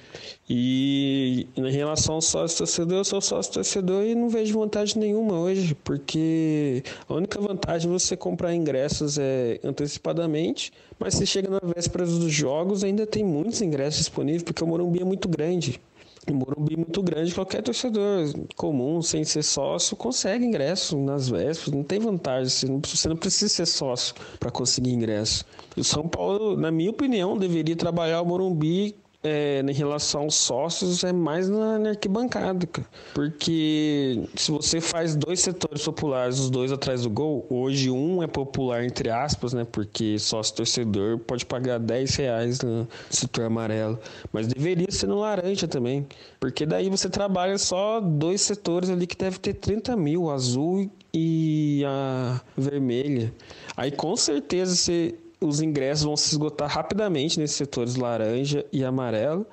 [0.48, 5.38] E em relação ao sócio torcedor, eu sou sócio torcedor e não vejo vantagem nenhuma
[5.38, 9.18] hoje, porque a única vantagem é você comprar ingressos
[9.64, 14.66] antecipadamente, mas se chega na véspera dos jogos ainda tem muitos ingressos disponíveis, porque o
[14.66, 15.80] Morumbi é muito grande.
[16.30, 21.74] O Morumbi é muito grande, qualquer torcedor comum, sem ser sócio, consegue ingresso nas vésperas,
[21.74, 25.44] não tem vantagem, você não precisa ser sócio para conseguir ingresso.
[25.76, 31.04] O São Paulo, na minha opinião, deveria trabalhar o Morumbi é, em relação aos sócios
[31.04, 32.88] é mais na, na, arquibancada, cara.
[33.14, 38.26] Porque se você faz dois setores populares, os dois atrás do gol, hoje um é
[38.26, 39.64] popular, entre aspas, né?
[39.70, 43.98] Porque sócio torcedor pode pagar 10 reais no setor amarelo.
[44.32, 46.06] Mas deveria ser no laranja também.
[46.40, 51.84] Porque daí você trabalha só dois setores ali que deve ter 30 mil, azul e
[51.86, 53.32] a vermelha.
[53.76, 59.46] Aí com certeza você os ingressos vão se esgotar rapidamente nesses setores laranja e amarelo.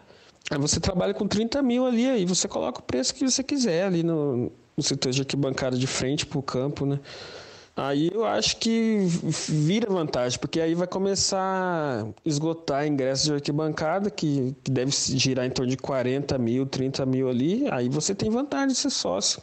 [0.50, 3.86] Aí você trabalha com 30 mil ali, aí você coloca o preço que você quiser
[3.86, 7.00] ali no, no setor de arquibancada de frente para o campo, né?
[7.76, 9.06] Aí eu acho que
[9.48, 15.46] vira vantagem, porque aí vai começar a esgotar ingressos de arquibancada, que, que deve girar
[15.46, 19.40] em torno de 40 mil, 30 mil ali, aí você tem vantagem de ser sócio.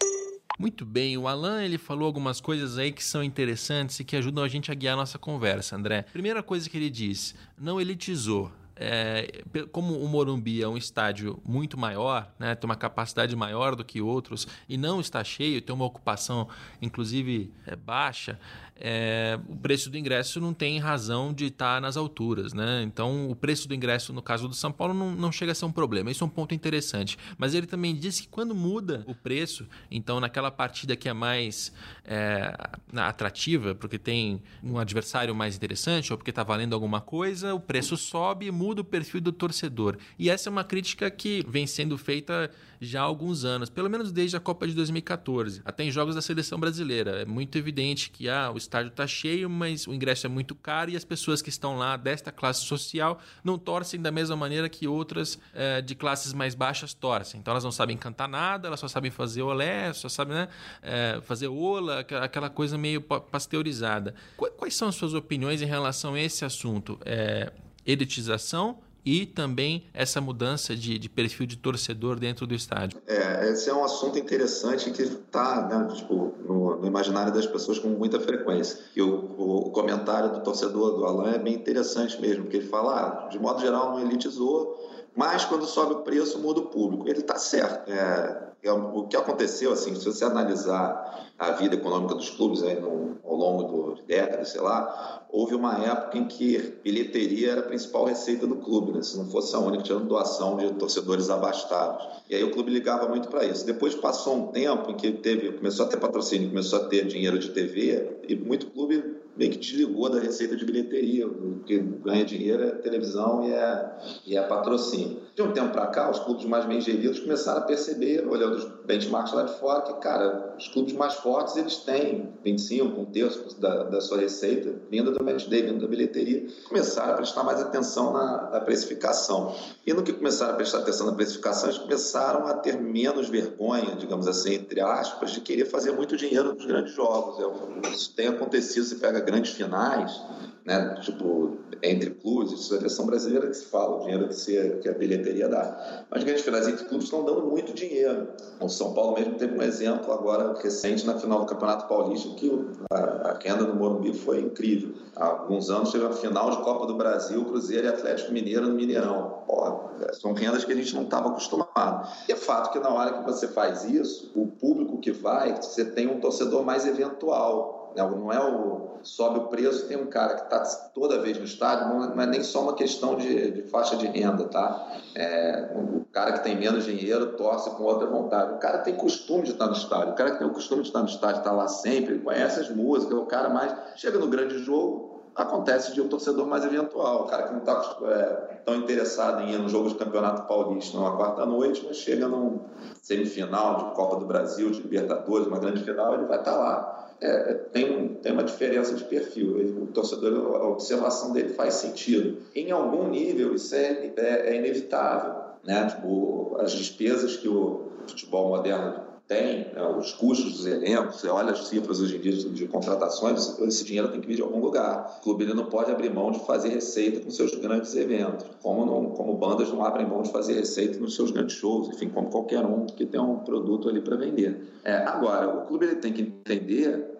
[0.59, 4.42] Muito bem, o Alan ele falou algumas coisas aí que são interessantes e que ajudam
[4.42, 6.07] a gente a guiar a nossa conversa, André.
[6.12, 8.51] Primeira coisa que ele diz, não elitizou.
[8.76, 13.84] É, como o Morumbi é um estádio muito maior, né, tem uma capacidade maior do
[13.84, 16.48] que outros e não está cheio, tem uma ocupação
[16.80, 18.38] inclusive é, baixa,
[18.78, 22.52] é, o preço do ingresso não tem razão de estar nas alturas.
[22.52, 22.82] Né?
[22.82, 25.64] Então, o preço do ingresso, no caso do São Paulo, não, não chega a ser
[25.64, 26.10] um problema.
[26.10, 27.16] Isso é um ponto interessante.
[27.38, 31.72] Mas ele também disse que quando muda o preço, então naquela partida que é mais
[32.04, 32.52] é,
[32.94, 37.96] atrativa, porque tem um adversário mais interessante ou porque está valendo alguma coisa, o preço
[37.96, 39.96] sobe e muda o perfil do torcedor.
[40.18, 42.50] E essa é uma crítica que vem sendo feita
[42.81, 46.22] já há alguns anos, pelo menos desde a Copa de 2014, até em jogos da
[46.22, 47.22] seleção brasileira.
[47.22, 50.90] É muito evidente que ah, o estádio está cheio, mas o ingresso é muito caro
[50.90, 54.87] e as pessoas que estão lá desta classe social não torcem da mesma maneira que
[54.87, 57.40] outras é, de classes mais baixas torcem.
[57.40, 60.48] Então elas não sabem cantar nada, elas só sabem fazer olé, só sabem né,
[60.83, 64.14] é, fazer ola, aquela coisa meio pasteurizada.
[64.37, 66.98] Quais são as suas opiniões em relação a esse assunto?
[67.05, 67.52] É,
[67.87, 73.01] elitização e também essa mudança de, de perfil de torcedor dentro do estádio?
[73.07, 77.79] É, esse é um assunto interessante que está né, tipo, no, no, imaginário das pessoas
[77.79, 78.81] com muita frequência.
[78.96, 83.27] E o, o, comentário do torcedor do Alan é bem interessante mesmo, porque ele fala,
[83.27, 84.77] ah, de modo geral não elitizou,
[85.16, 87.09] mas quando sobe o preço muda o público.
[87.09, 87.90] Ele está certo.
[87.90, 92.79] É, é, o que aconteceu, assim, se você analisar a vida econômica dos clubes aí
[92.79, 97.64] no, ao longo de décadas, sei lá, houve uma época em que bilheteria era a
[97.64, 99.02] principal receita do clube, né?
[99.02, 102.07] se não fosse a única, tinha doação de torcedores abastados.
[102.29, 103.64] E aí o clube ligava muito para isso.
[103.64, 107.38] Depois passou um tempo em que teve, começou a ter patrocínio, começou a ter dinheiro
[107.38, 112.25] de TV, e muito clube meio que desligou da receita de bilheteria, o que ganha
[112.25, 113.96] dinheiro é televisão e é,
[114.27, 115.25] e é patrocínio.
[115.37, 118.64] De um tempo para cá, os clubes mais bem geridos começaram a perceber, olhando os
[118.87, 123.61] benchmarks lá de fora, que, cara, os clubes mais fortes, eles têm 25, um terço
[123.61, 126.46] da, da sua receita vinda do match day, da bilheteria.
[126.66, 129.55] Começaram a prestar mais atenção na, na precificação.
[129.87, 133.94] E no que começaram a prestar atenção na precificação, eles começaram a ter menos vergonha,
[133.94, 137.38] digamos assim, entre aspas, de querer fazer muito dinheiro nos grandes jogos.
[137.85, 140.18] É isso tem acontecido, você pega grandes finais,
[140.66, 140.99] né?
[141.03, 144.92] Tipo, entre clubes, é versão brasileira que se fala, o dinheiro que, se, que a
[144.92, 146.04] bilheteria dá.
[146.10, 148.28] Mas grandes finais entre clubes estão dando muito dinheiro.
[148.60, 152.50] O São Paulo mesmo teve um exemplo agora recente na final do Campeonato Paulista, que
[152.90, 154.94] a, renda do Morumbi foi incrível.
[155.14, 158.74] Há alguns anos teve a final de Copa do Brasil, Cruzeiro e Atlético Mineiro no
[158.74, 159.42] Mineirão.
[159.46, 159.86] Pô,
[160.20, 162.08] são rendas que a gente não estava acostumado.
[162.28, 165.84] E é fato que na hora que você faz isso, o público que vai, você
[165.84, 167.75] tem um torcedor mais eventual?
[167.96, 170.61] Não é o sobe o preço, tem um cara que está
[170.92, 174.44] toda vez no estádio, não é nem só uma questão de, de faixa de renda,
[174.48, 174.98] tá?
[175.14, 178.54] É, o cara que tem menos dinheiro torce com outra vontade.
[178.54, 180.88] O cara tem costume de estar no estádio, o cara que tem o costume de
[180.88, 183.74] estar no estádio, está lá sempre, conhece as músicas, o cara mais.
[183.94, 187.96] Chega no grande jogo, acontece de um torcedor mais eventual, o cara que não está
[188.05, 192.61] é, tão interessado em ir no jogo de campeonato paulista numa quarta-noite, mas chega num
[193.03, 197.07] semifinal de Copa do Brasil, de Libertadores, uma grande final, ele vai estar tá lá
[197.20, 199.57] é, tem, um, tem uma diferença de perfil.
[199.83, 202.42] O torcedor, a observação dele faz sentido.
[202.55, 205.35] Em algum nível, isso é, é, é inevitável.
[205.64, 205.87] Né?
[205.87, 209.82] Tipo, as despesas que o futebol moderno tem, né?
[209.98, 213.84] os custos dos elencos, você olha as cifras hoje em dia de, de, contratações, esse
[213.84, 215.18] dinheiro tem que vir de algum lugar.
[215.18, 218.86] O clube ele não pode abrir mão de fazer receita com seus grandes eventos, como,
[218.86, 222.30] não, como bandas não abrem mão de fazer receita nos seus grandes shows, enfim, como
[222.30, 224.60] qualquer um que tem um produto ali para vender.
[224.84, 227.16] É, agora, o clube ele tem que entender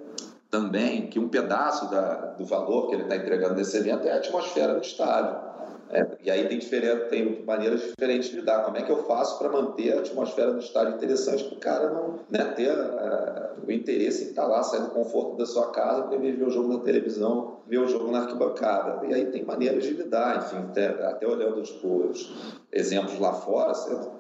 [0.51, 4.17] também que um pedaço da, do valor que ele está entregando nesse evento é a
[4.17, 5.46] atmosfera do estádio.
[5.91, 8.65] É, e aí tem, diferente, tem maneiras diferentes de lidar.
[8.65, 11.91] Como é que eu faço para manter a atmosfera do estádio interessante para o cara
[11.91, 15.71] não né, ter uh, o interesse em estar tá lá, sair do conforto da sua
[15.71, 19.07] casa para ver o jogo na televisão, ver o jogo na arquibancada.
[19.07, 22.33] E aí tem maneiras de lidar, enfim, até, até olhando os, os
[22.73, 23.73] exemplos lá fora,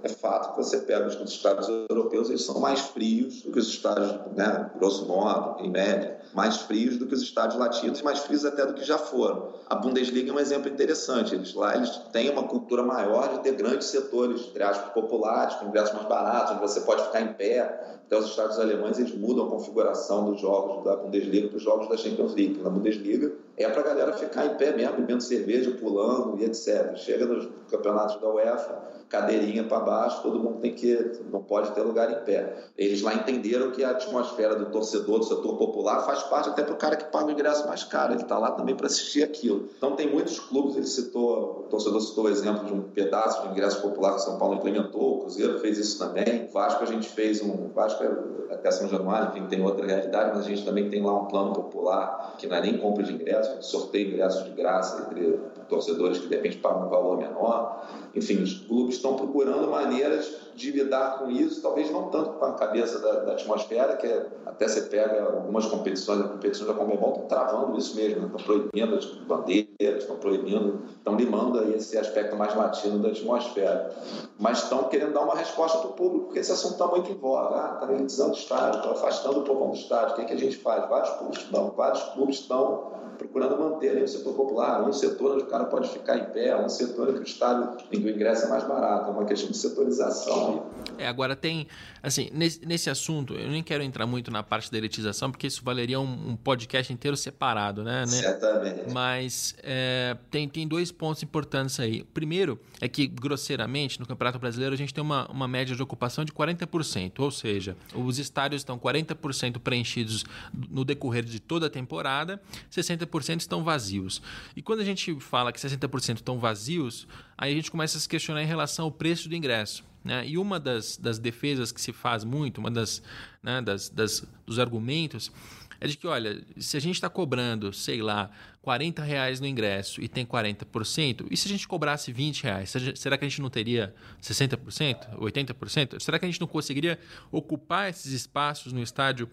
[0.02, 3.68] é fato que você pega os estádios europeus, eles são mais frios do que os
[3.68, 8.44] estádios, né, grosso modo, em média, mais frios do que os estádios latinos, mais frios
[8.44, 9.54] até do que já foram.
[9.68, 11.34] A Bundesliga é um exemplo interessante.
[11.34, 15.66] Eles lá eles têm uma cultura maior de ter grandes setores, entre aspas, populares, com
[15.66, 17.60] ingressos mais baratos, onde você pode ficar em pé.
[18.06, 21.88] Até os estados alemães eles mudam a configuração dos jogos da Bundesliga para os jogos
[21.88, 22.60] da Champions League.
[22.62, 26.96] Na Bundesliga é para a galera ficar em pé mesmo, bebendo cerveja, pulando e etc.
[26.96, 31.82] Chega nos campeonatos da UEFA, cadeirinha para baixo, todo mundo tem que não pode ter
[31.82, 32.56] lugar em pé.
[32.76, 36.74] Eles lá entenderam que a atmosfera do torcedor, do setor popular, faz parte até para
[36.74, 38.12] o cara que paga o ingresso mais caro.
[38.12, 39.68] Ele está lá também para assistir aquilo.
[39.76, 43.48] Então tem muitos clubes, ele citou, o torcedor citou o exemplo de um pedaço de
[43.48, 47.08] ingresso popular que São Paulo implementou, o Cruzeiro fez isso também, o Vasco a gente
[47.08, 50.88] fez um, Vasco é até São Januário, enfim, tem outra realidade, mas a gente também
[50.88, 54.44] tem lá um plano popular que não é nem compra de ingresso ingressos, sorteio ingressos
[54.44, 55.38] de graça entre
[55.68, 57.86] torcedores que de repente pagam um valor menor.
[58.14, 62.54] Enfim, os clubes estão procurando maneiras de lidar com isso, talvez não tanto com a
[62.54, 67.10] cabeça da, da atmosfera, que é, até você pega algumas competições, a competição da Comebol
[67.10, 68.26] estão travando isso mesmo, né?
[68.26, 73.94] estão proibindo as bandeiras, estão proibindo, estão limando aí esse aspecto mais latino da atmosfera.
[74.38, 77.16] Mas estão querendo dar uma resposta para o público, porque esse assunto está muito em
[77.16, 77.54] voga.
[77.54, 80.12] Ah, está elitizando o estádio, está afastando o povão do estádio.
[80.12, 80.88] O que, é que a gente faz?
[80.88, 85.44] Vários clubes estão, vários clubes estão procurando manter ali o setor popular, um setor onde
[85.44, 88.46] o cara pode ficar em pé, um setor que o estádio, em que o ingresso
[88.46, 90.66] é mais barato, é uma questão de setorização.
[90.98, 91.66] É, agora tem,
[92.02, 95.62] assim, nesse, nesse assunto, eu nem quero entrar muito na parte da elitização, porque isso
[95.64, 98.00] valeria um, um podcast inteiro separado, né?
[98.00, 98.06] né?
[98.06, 98.92] Certamente.
[98.92, 102.04] Mas é, tem, tem dois pontos importantes aí.
[102.14, 106.24] Primeiro é que, grosseiramente, no Campeonato Brasileiro a gente tem uma, uma média de ocupação
[106.24, 110.24] de 40%, ou seja, os estádios estão 40% preenchidos
[110.70, 114.20] no decorrer de toda a temporada, 60 60% estão vazios.
[114.54, 118.08] E quando a gente fala que 60% estão vazios, aí a gente começa a se
[118.08, 119.84] questionar em relação ao preço do ingresso.
[120.04, 120.26] Né?
[120.28, 123.02] E uma das, das defesas que se faz muito, uma das,
[123.42, 125.32] né, das, das dos argumentos
[125.80, 128.30] é de que, olha, se a gente está cobrando, sei lá,
[128.62, 133.18] 40 reais no ingresso e tem 40%, e se a gente cobrasse 20 reais, será
[133.18, 136.00] que a gente não teria 60%, 80%?
[136.00, 136.98] Será que a gente não conseguiria
[137.30, 139.28] ocupar esses espaços no estádio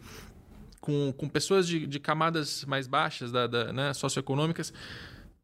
[0.84, 4.74] com, com pessoas de, de camadas mais baixas, da, da né, socioeconômicas,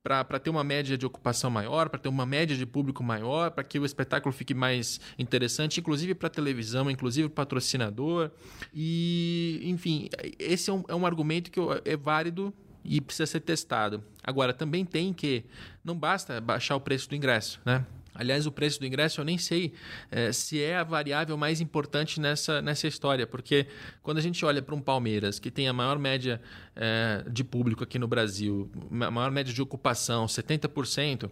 [0.04, 3.64] para ter uma média de ocupação maior, para ter uma média de público maior, para
[3.64, 8.32] que o espetáculo fique mais interessante, inclusive para televisão, inclusive para patrocinador.
[8.74, 14.04] E, enfim, esse é um, é um argumento que é válido e precisa ser testado.
[14.22, 15.46] Agora, também tem que
[15.86, 17.86] não basta baixar o preço do ingresso, né?
[18.20, 19.72] Aliás, o preço do ingresso eu nem sei
[20.12, 23.66] é, se é a variável mais importante nessa, nessa história, porque
[24.04, 26.42] quando a gente olha para um Palmeiras que tem a maior média
[26.76, 31.30] é, de público aqui no Brasil, a maior média de ocupação, 70%,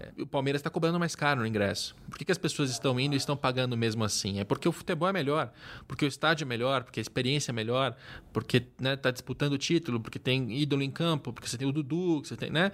[0.00, 1.94] é, o Palmeiras está cobrando mais caro no ingresso.
[2.08, 4.40] Por que, que as pessoas estão indo e estão pagando mesmo assim?
[4.40, 5.52] É porque o futebol é melhor,
[5.86, 7.96] porque o estádio é melhor, porque a experiência é melhor,
[8.32, 11.68] porque está né, tá disputando o título, porque tem ídolo em campo, porque você tem
[11.68, 12.72] o Dudu, você tem, né?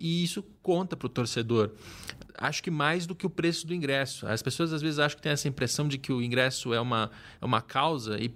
[0.00, 1.72] E isso conta para o torcedor
[2.38, 4.26] acho que mais do que o preço do ingresso.
[4.26, 7.10] As pessoas às vezes acham que tem essa impressão de que o ingresso é uma,
[7.40, 8.34] é uma causa e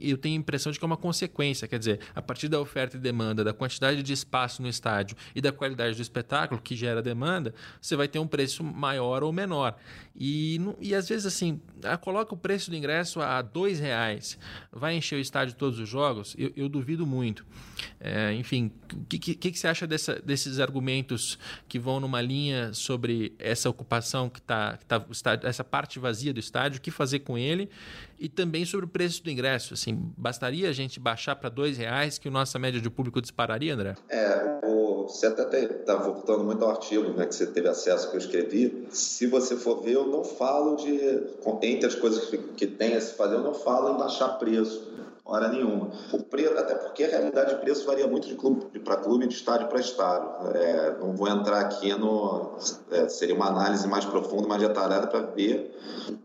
[0.00, 1.66] eu tenho a impressão de que é uma consequência.
[1.68, 5.40] Quer dizer, a partir da oferta e demanda, da quantidade de espaço no estádio e
[5.40, 9.76] da qualidade do espetáculo que gera demanda, você vai ter um preço maior ou menor.
[10.14, 14.38] E, e às vezes, assim, ah, coloca o preço do ingresso a dois reais,
[14.72, 16.34] vai encher o estádio todos os jogos?
[16.38, 17.44] Eu, eu duvido muito.
[17.98, 22.72] É, enfim, o que, que, que, você acha dessa, desses argumentos que vão numa linha
[22.72, 25.04] sobre essa ocupação que está, que tá,
[25.42, 27.70] essa parte vazia do estádio, o que fazer com ele?
[28.20, 29.72] E também sobre o preço do ingresso.
[29.72, 33.72] Assim, bastaria a gente baixar para dois reais que a nossa média de público dispararia,
[33.72, 33.94] André?
[34.10, 38.16] É, o, você até está voltando muito ao artigo né, que você teve acesso que
[38.16, 38.86] eu escrevi.
[38.90, 40.90] Se você for ver, eu não falo de.
[41.62, 44.89] Entre as coisas que, que tem a se fazer, eu não falo em baixar preço
[45.24, 45.90] hora nenhuma.
[46.12, 49.34] O preço, até porque a realidade de preço varia muito de clube para clube, de
[49.34, 50.28] estádio para estádio.
[50.54, 52.56] É, não vou entrar aqui no.
[52.90, 55.76] É, seria uma análise mais profunda, mais detalhada para ver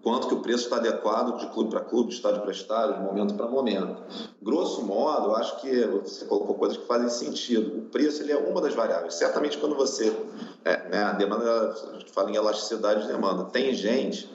[0.02, 3.04] quanto que o preço está adequado de clube para clube, de estádio para estádio, de
[3.04, 4.04] momento para momento.
[4.42, 7.80] Grosso modo, acho que você colocou coisas que fazem sentido.
[7.80, 9.16] O preço ele é uma das variáveis.
[9.16, 10.16] Certamente quando você.
[10.64, 13.46] É, né, a demanda, a gente fala em elasticidade de demanda.
[13.46, 14.32] Tem gente,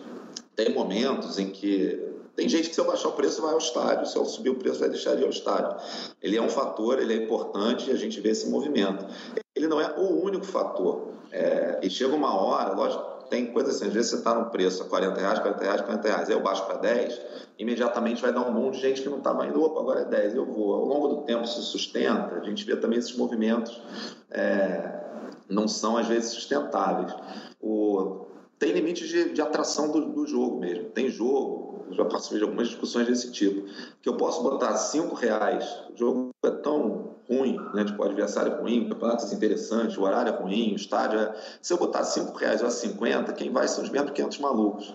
[0.55, 2.10] tem momentos em que
[2.40, 4.55] tem gente que se eu baixar o preço vai ao estádio, se eu subir o
[4.55, 5.76] preço vai deixar de ir ao estádio.
[6.22, 9.05] Ele é um fator, ele é importante e a gente vê esse movimento.
[9.55, 11.09] Ele não é o único fator.
[11.31, 14.83] É, e chega uma hora, lógico, tem coisa assim, às vezes você está no preço
[14.83, 17.20] a 40 reais, 40 reais, 40 reais, aí eu baixo para 10,
[17.59, 20.35] imediatamente vai dar um monte de gente que não estava indo, opa, agora é 10,
[20.35, 20.72] eu vou.
[20.72, 23.83] Ao longo do tempo se sustenta, a gente vê também esses movimentos
[24.31, 24.98] é,
[25.46, 27.14] não são às vezes sustentáveis.
[27.61, 28.24] O,
[28.59, 30.87] tem limites de, de atração do, do jogo mesmo.
[30.87, 33.66] Tem jogo, já participei de algumas discussões desse tipo,
[34.00, 38.53] que eu posso botar cinco reais, o jogo é tão ruim, né, tipo, o adversário
[38.53, 41.35] é ruim, campeonato é interessante, o horário é ruim, o estádio é...
[41.62, 44.94] Se eu botar cinco reais ou a 50, quem vai são os mesmos 500 malucos.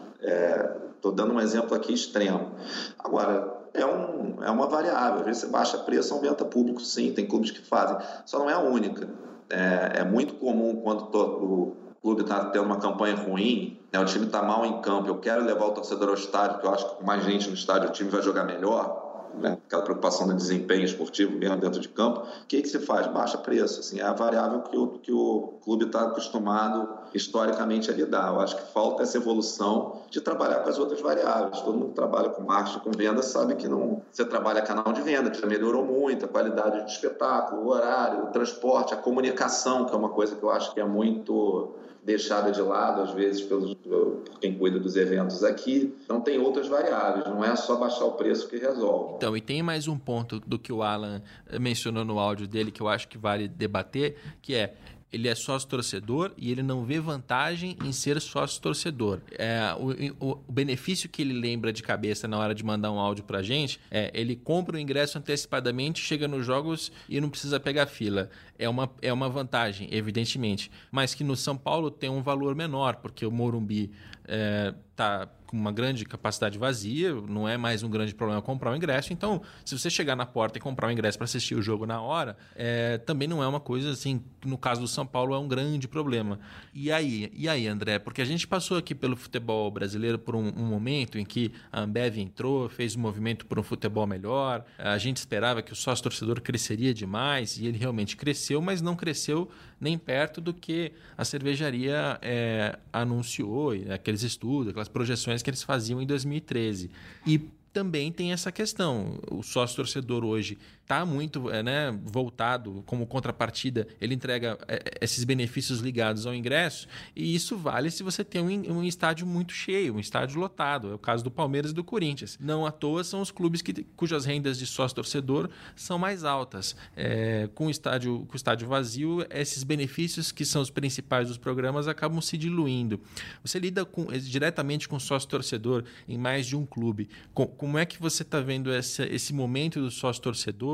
[0.95, 2.51] Estou é, dando um exemplo aqui extremo.
[2.99, 5.19] Agora, é, um, é uma variável.
[5.19, 7.97] Às vezes você baixa preço, aumenta público, sim, tem clubes que fazem.
[8.25, 9.07] Só não é a única.
[9.49, 14.25] É, é muito comum quando o clube está tendo uma campanha ruim, né, o time
[14.25, 16.95] está mal em campo, eu quero levar o torcedor ao estádio, porque eu acho que
[16.95, 19.05] com mais gente no estádio o time vai jogar melhor,
[19.35, 23.07] né, aquela preocupação do desempenho esportivo mesmo dentro de campo, o que, que se faz?
[23.07, 27.93] Baixa preço, assim, é a variável que o, que o clube está acostumado historicamente a
[27.93, 28.33] lidar.
[28.33, 31.59] Eu acho que falta essa evolução de trabalhar com as outras variáveis.
[31.61, 34.01] Todo mundo que trabalha com marketing, com venda, sabe que não.
[34.11, 38.23] Você trabalha canal de venda, que já melhorou muito, a qualidade de espetáculo, o horário,
[38.23, 42.51] o transporte, a comunicação, que é uma coisa que eu acho que é muito deixada
[42.51, 45.93] de lado, às vezes, pelos, por quem cuida dos eventos aqui.
[46.03, 49.15] Então, tem outras variáveis, não é só baixar o preço que resolve.
[49.15, 51.21] Então, e tem mais um ponto do que o Alan
[51.59, 54.75] mencionou no áudio dele que eu acho que vale debater, que é
[55.15, 59.21] ele é sócio torcedor e ele não vê vantagem em ser sócio torcedor.
[59.31, 59.73] É,
[60.19, 63.41] o, o, benefício que ele lembra de cabeça na hora de mandar um áudio pra
[63.41, 68.29] gente é ele compra o ingresso antecipadamente, chega nos jogos e não precisa pegar fila.
[68.59, 70.69] É uma, é uma vantagem, evidentemente.
[70.91, 73.91] Mas que no São Paulo tem um valor menor, porque o Morumbi
[74.27, 78.75] é, tá com uma grande capacidade vazia, não é mais um grande problema comprar o
[78.75, 79.13] ingresso.
[79.13, 82.01] Então, se você chegar na porta e comprar o ingresso para assistir o jogo na
[82.01, 85.47] hora, é, também não é uma coisa assim, no caso do São Paulo é um
[85.47, 86.39] grande problema.
[86.73, 90.47] E aí, e aí, André, porque a gente passou aqui pelo futebol brasileiro por um,
[90.47, 94.65] um momento em que a Ambev entrou, fez um movimento por um futebol melhor.
[94.77, 98.95] A gente esperava que o sócio torcedor cresceria demais e ele realmente cresceu, mas não
[98.95, 105.63] cresceu nem perto do que a cervejaria é, anunciou, aqueles estudos, aquelas projeções que eles
[105.63, 106.89] faziam em 2013.
[107.25, 107.39] E
[107.75, 109.19] também tem essa questão.
[109.29, 114.81] O sócio torcedor hoje está muito é, né, voltado como contrapartida, ele entrega é, é,
[115.01, 119.51] esses benefícios ligados ao ingresso, e isso vale se você tem um, um, estádio muito
[119.51, 120.91] cheio, um estádio lotado.
[120.91, 122.37] É o caso do Palmeiras e do Corinthians.
[122.39, 126.75] Não à toa são os clubes que, cujas rendas de sócio torcedor são mais altas.
[126.95, 131.37] É, com, o estádio, com o estádio vazio, esses benefícios que são os principais dos
[131.37, 133.01] programas acabam se diluindo.
[133.43, 137.09] Você lida com, diretamente com o sócio torcedor em mais de um clube.
[137.33, 140.21] Com, como é que você está vendo esse, esse momento do sócio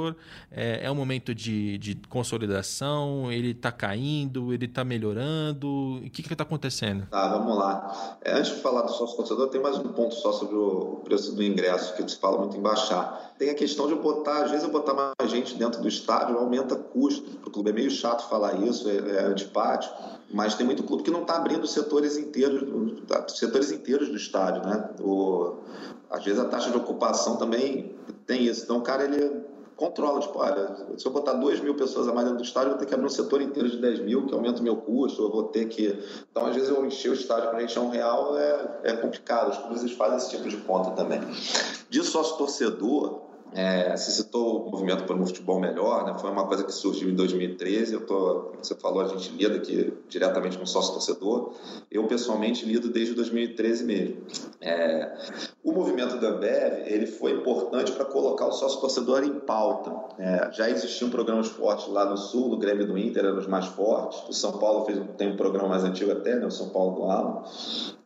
[0.02, 0.16] torcedor?
[0.52, 3.32] É, é um momento de, de consolidação?
[3.32, 4.54] Ele está caindo?
[4.54, 6.02] Ele está melhorando?
[6.04, 7.08] O que está acontecendo?
[7.10, 8.18] Tá, vamos lá.
[8.24, 11.36] É, antes de falar do sócio torcedor, tem mais um ponto só sobre o preço
[11.36, 13.34] do ingresso, que se fala muito em baixar.
[13.38, 16.76] Tem a questão de botar, às vezes eu botar mais gente dentro do estádio aumenta
[16.76, 17.70] custo para o clube.
[17.70, 19.94] É meio chato falar isso, é, é antipático,
[20.32, 22.62] mas tem muito clube que não está abrindo setores inteiros,
[23.30, 24.90] setores inteiros do estádio, né?
[25.00, 25.58] O,
[26.10, 27.96] às vezes a taxa de ocupação também
[28.28, 28.64] tem isso.
[28.64, 29.42] Então o cara ele
[29.76, 32.72] controla, tipo, olha, se eu botar 2 mil pessoas a mais dentro do estádio, eu
[32.72, 35.24] vou ter que abrir um setor inteiro de 10 mil, que aumenta o meu custo,
[35.24, 35.98] eu vou ter que...
[36.30, 39.58] Então, às vezes, eu encher o estádio para encher um real é, é complicado, os
[39.58, 41.20] clubes fazem esse tipo de conta também.
[41.90, 46.18] De sócio-torcedor, é, se citou o movimento por um futebol melhor, né?
[46.18, 47.94] foi uma coisa que surgiu em 2013.
[47.94, 51.54] Eu tô, você falou, a gente lida aqui diretamente com sócio torcedor.
[51.92, 54.18] Eu pessoalmente lido desde 2013 mesmo.
[54.62, 55.12] É,
[55.64, 59.92] o movimento da Ambev ele foi importante para colocar o sócio torcedor em pauta.
[60.18, 63.66] É, já existiam programas fortes lá no Sul, o Grêmio do Inter era os mais
[63.66, 64.24] fortes.
[64.30, 66.46] O São Paulo fez, tem um programa mais antigo até, né?
[66.46, 67.44] o São Paulo do Alamo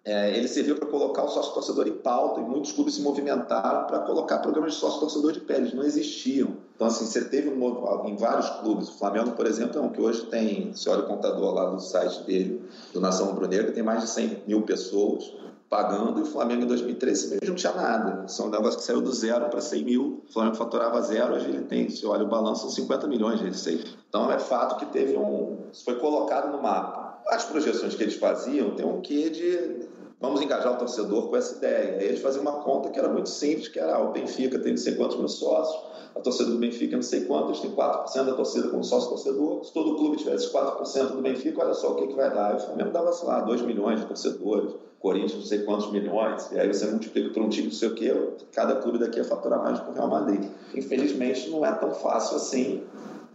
[0.06, 3.88] é, ele serviu para colocar o sócio torcedor em pauta e muitos clubes se movimentaram
[3.88, 6.58] para colocar programas de sócio torcedor de pé, eles não existiam.
[6.76, 10.00] Então, assim, você teve um, em vários clubes, o Flamengo, por exemplo, é um que
[10.00, 12.62] hoje tem, se olha o contador lá do site dele,
[12.94, 15.34] do Nação Rubro-Negra, tem mais de 100 mil pessoas
[15.68, 18.28] pagando e o Flamengo em 2013 mesmo não tinha nada.
[18.28, 20.24] São um negócio que saiu do zero para 100 mil.
[20.30, 23.46] O Flamengo faturava zero, hoje ele tem, se olha o balanço, são 50 milhões de
[23.46, 23.90] receita.
[24.08, 25.58] Então é fato que teve um.
[25.84, 27.20] foi colocado no mapa.
[27.28, 29.88] As projeções que eles faziam tem um quê de
[30.26, 31.98] vamos engajar o torcedor com essa ideia.
[32.00, 34.72] Aí eles faziam uma conta que era muito simples, que era ah, o Benfica tem
[34.72, 35.82] não sei quantos mil sócios,
[36.16, 39.64] a torcida do Benfica não sei quantos, tem 4% da torcida como sócio torcedor.
[39.64, 42.56] Se todo clube tivesse 4% do Benfica, olha só o que, que vai dar.
[42.56, 46.60] O Flamengo dava, sei lá, 2 milhões de torcedores, Corinthians não sei quantos milhões, e
[46.60, 48.12] aí você multiplica por um time não sei o quê,
[48.54, 50.50] cada clube daqui ia faturar mais que o Real Madrid.
[50.74, 52.84] Infelizmente não é tão fácil assim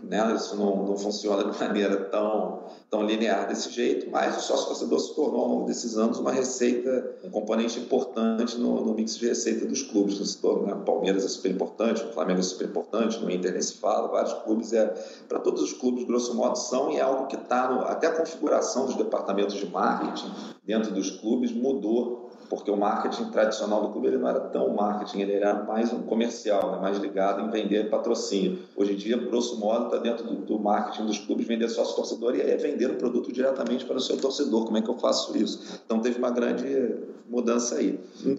[0.03, 0.35] né?
[0.35, 5.01] Isso não, não funciona de maneira tão, tão linear desse jeito, mas o sócio torcedor
[5.01, 9.29] se tornou ao longo desses anos uma receita, um componente importante no, no mix de
[9.29, 10.19] receita dos clubes.
[10.43, 10.83] No né?
[10.85, 14.33] Palmeiras é super importante, o Flamengo é super importante, no Inter nem se fala, vários
[14.43, 14.87] clubes é
[15.29, 18.87] para todos os clubes grosso modo são e é algo que está até a configuração
[18.87, 20.31] dos departamentos de marketing
[20.65, 22.20] dentro dos clubes mudou
[22.51, 26.03] porque o marketing tradicional do clube ele não era tão marketing, ele era mais um
[26.03, 26.79] comercial, né?
[26.81, 28.59] mais ligado em vender patrocínio.
[28.77, 32.35] Hoje em dia, grosso modo, está dentro do, do, marketing dos clubes vender sócio torcedor
[32.35, 34.65] e é vender o produto diretamente para o seu torcedor.
[34.65, 35.81] Como é que eu faço isso?
[35.87, 36.99] Então teve uma grande
[37.31, 37.99] mudança aí.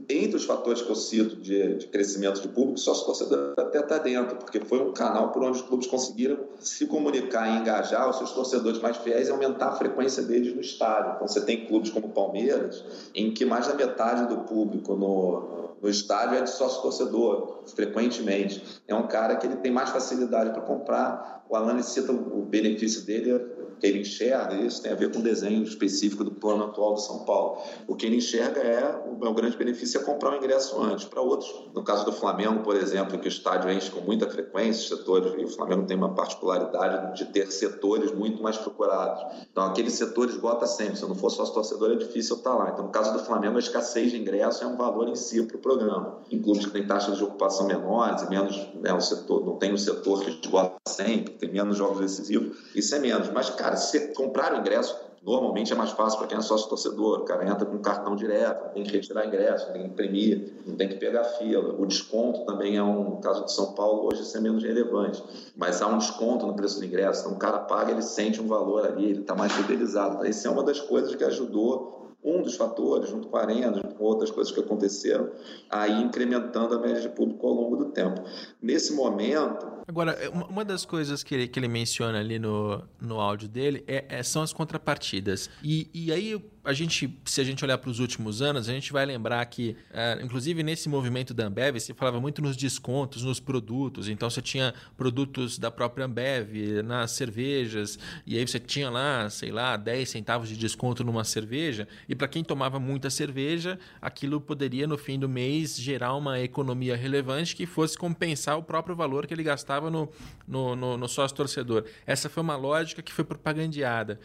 [0.10, 3.98] Entre os fatores que eu cito de, de crescimento de público, sócio torcedor até está
[3.98, 8.18] dentro, porque foi um canal por onde os clubes conseguiram se comunicar e engajar os
[8.18, 11.14] seus torcedores mais fiéis e aumentar a frequência deles no estádio.
[11.16, 12.84] Então você tem clubes como o Palmeiras,
[13.16, 17.64] em que mais da metade metade do público no, no estádio é de sócio torcedor,
[17.68, 18.82] frequentemente.
[18.88, 21.46] É um cara que ele tem mais facilidade para comprar.
[21.48, 23.40] O Alan cita o benefício dele
[23.88, 27.20] ele enxerga, isso tem a ver com o desenho específico do plano atual do São
[27.26, 27.62] Paulo.
[27.88, 31.06] O que ele enxerga é o, é grande benefício é comprar o ingresso antes.
[31.06, 34.96] Para outros, no caso do Flamengo, por exemplo, que o estádio enche com muita frequência,
[34.96, 39.24] setores, e o Flamengo tem uma particularidade de ter setores muito mais procurados.
[39.52, 40.98] Então, aqueles setores esgota sempre.
[40.98, 42.70] Se eu não for sócio torcedor, é difícil eu estar lá.
[42.72, 45.58] Então, no caso do Flamengo, a escassez de ingresso é um valor em si para
[45.58, 46.20] o programa.
[46.30, 49.78] Em clubes que têm taxas de ocupação menores menos, né, o setor, não tem um
[49.78, 53.30] setor que esgota sempre, tem menos jogos decisivos, isso é menos.
[53.32, 56.68] Mas, cara, Cara, se comprar o ingresso, normalmente é mais fácil para quem é sócio
[56.68, 57.20] torcedor.
[57.20, 60.90] O cara entra com cartão direto, tem que retirar ingresso, tem que imprimir, não tem
[60.90, 61.74] que pegar fila.
[61.80, 65.24] O desconto também é um, no caso de São Paulo, hoje isso é menos relevante.
[65.56, 67.22] Mas há um desconto no preço do ingresso.
[67.22, 70.26] Então o cara paga, ele sente um valor ali, ele está mais fidelizado.
[70.26, 73.96] Isso é uma das coisas que ajudou um dos fatores, junto com a arena, junto
[73.96, 75.32] com outras coisas que aconteceram,
[75.70, 78.22] aí incrementando a média de público ao longo do tempo.
[78.62, 79.66] Nesse momento.
[79.88, 83.84] Agora, é, uma das coisas que ele, que ele menciona ali no, no áudio dele
[83.88, 85.50] é, é são as contrapartidas.
[85.64, 88.94] E, e aí a gente, se a gente olhar para os últimos anos, a gente
[88.94, 93.40] vai lembrar que, é, inclusive nesse movimento da Ambev, se falava muito nos descontos, nos
[93.40, 94.08] produtos.
[94.08, 97.98] Então você tinha produtos da própria Ambev nas cervejas,
[98.28, 101.88] e aí você tinha lá, sei lá, 10 centavos de desconto numa cerveja.
[102.08, 106.96] E para quem tomava muita cerveja, aquilo poderia no fim do mês gerar uma economia
[106.96, 110.10] relevante que fosse compensar o próprio valor que ele gastava no,
[110.48, 111.86] no, no, no sócio torcedor.
[112.06, 114.20] Essa foi uma lógica que foi propagandeada.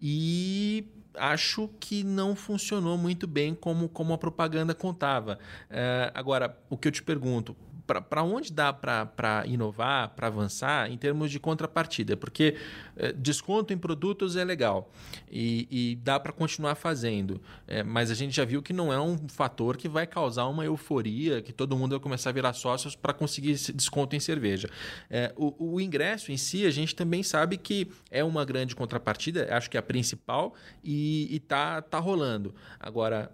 [0.00, 0.84] E
[1.18, 5.38] acho que não funcionou muito bem como, como a propaganda contava.
[5.70, 7.56] É, agora, o que eu te pergunto,
[7.86, 12.16] para onde dá para inovar, para avançar em termos de contrapartida?
[12.16, 12.56] Porque
[12.96, 14.90] é, desconto em produtos é legal
[15.30, 19.00] e, e dá para continuar fazendo, é, mas a gente já viu que não é
[19.00, 22.96] um fator que vai causar uma euforia, que todo mundo vai começar a virar sócios
[22.96, 24.68] para conseguir esse desconto em cerveja.
[25.08, 29.48] É, o, o ingresso em si, a gente também sabe que é uma grande contrapartida,
[29.54, 32.54] acho que é a principal, e está tá rolando.
[32.80, 33.30] Agora,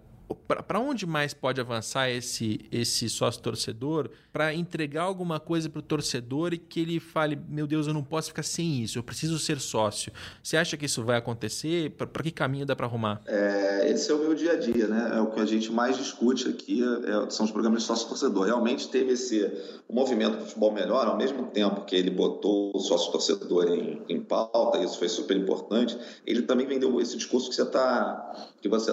[0.47, 5.81] para onde mais pode avançar esse, esse sócio torcedor para entregar alguma coisa para o
[5.81, 9.37] torcedor e que ele fale: meu Deus, eu não posso ficar sem isso, eu preciso
[9.39, 10.11] ser sócio.
[10.41, 11.91] Você acha que isso vai acontecer?
[11.91, 13.21] Para que caminho dá para arrumar?
[13.25, 15.11] É, esse é o meu dia a dia, né?
[15.15, 18.45] É o que a gente mais discute aqui, é, são os programas de sócio torcedor.
[18.45, 19.51] Realmente teve esse
[19.87, 24.01] o movimento do futebol melhor, ao mesmo tempo que ele botou o sócio torcedor em,
[24.09, 28.69] em pauta, isso foi super importante, ele também vendeu esse discurso que você está que
[28.69, 28.91] você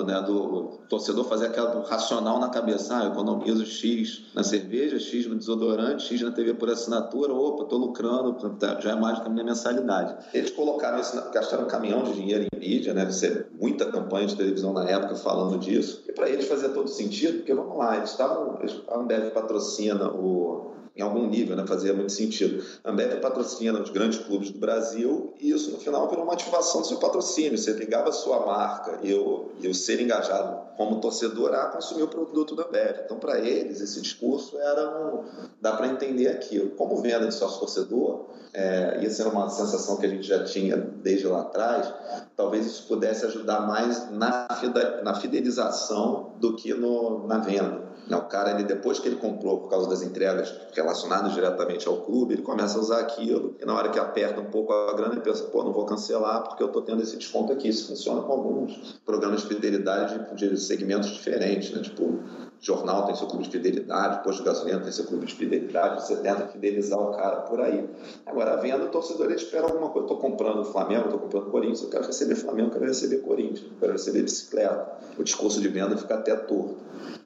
[0.00, 0.20] mencionando, né?
[0.22, 5.36] Do torcedor fazer aquela racional na cabeça, ah, eu economizo X na cerveja, X no
[5.36, 8.36] desodorante, X na TV por assinatura, opa, estou lucrando,
[8.80, 10.16] já é mais que a minha mensalidade.
[10.32, 13.04] Eles colocaram isso, gastaram um caminhão de dinheiro em mídia, né?
[13.04, 16.02] Você muita campanha de televisão na época falando disso.
[16.08, 20.79] E para eles fazia todo sentido, porque vamos lá, eles estavam, a Ambev patrocina o
[21.00, 21.66] em algum nível, né?
[21.66, 22.62] fazia muito sentido.
[22.84, 26.82] A Ambev patrocina os grandes clubes do Brasil e isso no final virou uma ativação
[26.82, 27.56] do seu patrocínio.
[27.56, 32.08] Você ligava a sua marca e eu, eu ser engajado como torcedor a consumir o
[32.08, 33.00] produto da Ambev.
[33.04, 35.24] Então, para eles, esse discurso era um.
[35.60, 36.70] dá para entender aquilo.
[36.70, 41.26] Como venda de sócio-torcedor, é, isso era uma sensação que a gente já tinha desde
[41.26, 41.92] lá atrás,
[42.36, 44.48] talvez isso pudesse ajudar mais na,
[45.04, 47.89] na fidelização do que no, na venda.
[48.10, 51.98] Né, o cara, ele, depois que ele comprou, por causa das entregas relacionadas diretamente ao
[51.98, 55.14] clube, ele começa a usar aquilo e na hora que aperta um pouco a grana,
[55.14, 57.68] ele pensa, pô, não vou cancelar porque eu estou tendo esse desconto aqui.
[57.68, 61.82] Isso funciona com alguns programas de fidelidade de, de segmentos diferentes, né?
[61.82, 62.18] Tipo,
[62.60, 66.16] jornal tem seu clube de fidelidade, posto de gasolina tem seu clube de fidelidade, você
[66.16, 67.88] tenta fidelizar o cara por aí.
[68.26, 70.06] Agora, a venda, o torcedor espera alguma coisa.
[70.06, 73.18] Estou comprando o Flamengo, estou comprando o Corinthians, eu quero receber Flamengo, eu quero receber
[73.18, 74.92] Corinthians, eu quero receber bicicleta.
[75.18, 76.76] O discurso de venda fica até torto.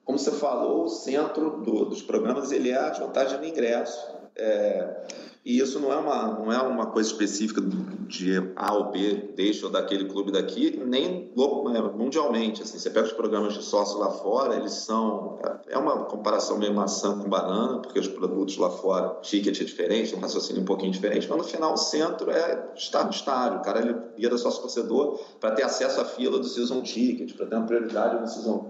[0.04, 4.23] Como você falou, o centro do, dos programas ele é a vantagem do ingresso.
[4.36, 5.06] É,
[5.44, 9.66] e isso não é uma, não é uma coisa específica de A ou B, deixa
[9.66, 11.30] ou daquele clube daqui, nem
[11.76, 12.62] é, mundialmente.
[12.62, 15.38] Assim, você pega os programas de sócio lá fora, eles são.
[15.68, 20.16] É uma comparação meio maçã com banana, porque os produtos lá fora, ticket é diferente,
[20.16, 23.58] um raciocínio um pouquinho diferente, mas no final o centro é estar no estádio.
[23.58, 27.46] O cara ele vira sócio torcedor para ter acesso à fila do season ticket, para
[27.46, 28.16] ter uma prioridade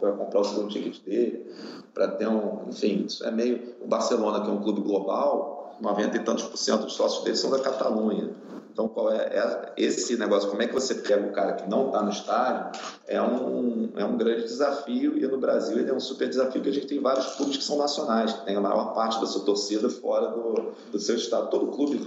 [0.01, 1.47] para comprar o season ticket dele,
[1.95, 2.69] para ter um.
[2.69, 3.77] Enfim, isso é meio.
[3.81, 7.41] O Barcelona, que é um clube global 90 e tantos por cento dos sócios deles
[7.41, 8.31] são da Catalunha.
[8.73, 10.51] Então, qual é, é, esse negócio?
[10.51, 12.81] Como é que você pega o cara que não está no estádio?
[13.07, 16.71] É um, é um grande desafio e no Brasil ele é um super desafio porque
[16.71, 19.45] a gente tem vários clubes que são nacionais, que tem a maior parte da sua
[19.45, 21.51] torcida fora do, do seu estado.
[21.51, 21.99] Todo clube,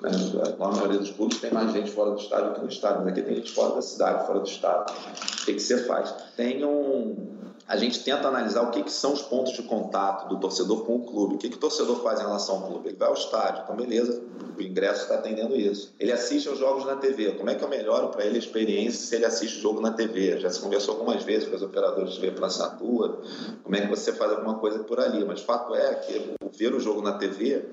[0.00, 0.10] né,
[0.58, 3.20] a maioria dos clubes tem mais gente fora do estádio que no estádio, mas aqui
[3.20, 4.90] tem gente fora da cidade, fora do estado.
[4.90, 6.14] O que, que você faz?
[6.34, 7.36] Tem um
[7.68, 10.96] a gente tenta analisar o que, que são os pontos de contato do torcedor com
[10.96, 11.34] o clube.
[11.34, 12.88] O que, que o torcedor faz em relação ao clube?
[12.88, 14.22] Ele vai ao estádio, então beleza,
[14.56, 15.92] o ingresso está atendendo isso.
[16.00, 17.32] Ele assiste aos jogos na TV.
[17.32, 19.92] Como é que eu melhoro para ele a experiência se ele assiste o jogo na
[19.92, 20.40] TV?
[20.40, 23.18] Já se conversou algumas vezes com os operadores de TV para assinatura.
[23.62, 25.22] Como é que você faz alguma coisa por ali?
[25.26, 27.66] Mas fato é que ver o jogo na TV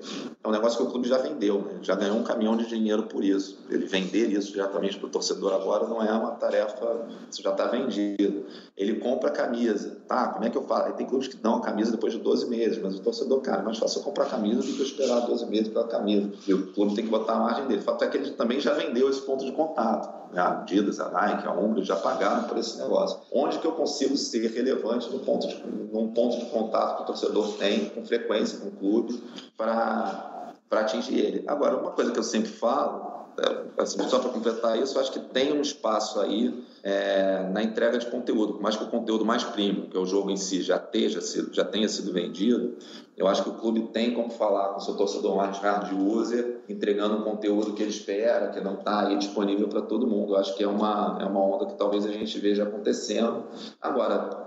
[0.44, 1.78] é um negócio que o clube já vendeu, né?
[1.82, 3.58] já ganhou um caminhão de dinheiro por isso.
[3.70, 7.66] Ele vender isso diretamente para o torcedor agora não é uma tarefa, isso já está
[7.66, 8.44] vendido.
[8.76, 9.96] Ele compra a camisa camisa.
[10.06, 10.86] Tá, como é que eu faço?
[10.86, 13.62] Aí tem clubes que dão a camisa depois de 12 meses, mas o torcedor, cara,
[13.62, 16.30] é mais fácil eu comprar a camisa do que eu esperar 12 meses pela camisa.
[16.46, 17.80] E o clube tem que botar a margem dele.
[17.80, 20.32] O fato é que ele também já vendeu esse ponto de contato.
[20.32, 20.40] Né?
[20.40, 23.18] A Adidas, a Nike, a Umbro já pagaram por esse negócio.
[23.32, 25.62] Onde que eu consigo ser relevante no ponto de,
[25.92, 29.22] num ponto de contato que o torcedor tem com frequência com o clube
[29.56, 30.35] para
[30.68, 31.44] para atingir ele.
[31.46, 35.12] Agora, uma coisa que eu sempre falo, é, assim, só para completar isso, eu acho
[35.12, 39.24] que tem um espaço aí é, na entrega de conteúdo, por mais que o conteúdo
[39.24, 42.76] mais premium, que é o jogo em si, já, tenha sido, já tenha sido vendido,
[43.16, 46.60] eu acho que o clube tem como falar com o seu torcedor mais hard user,
[46.68, 50.34] entregando um conteúdo que ele espera, que não está aí disponível para todo mundo.
[50.34, 53.44] Eu acho que é uma, é uma onda que talvez a gente veja acontecendo.
[53.80, 54.46] Agora,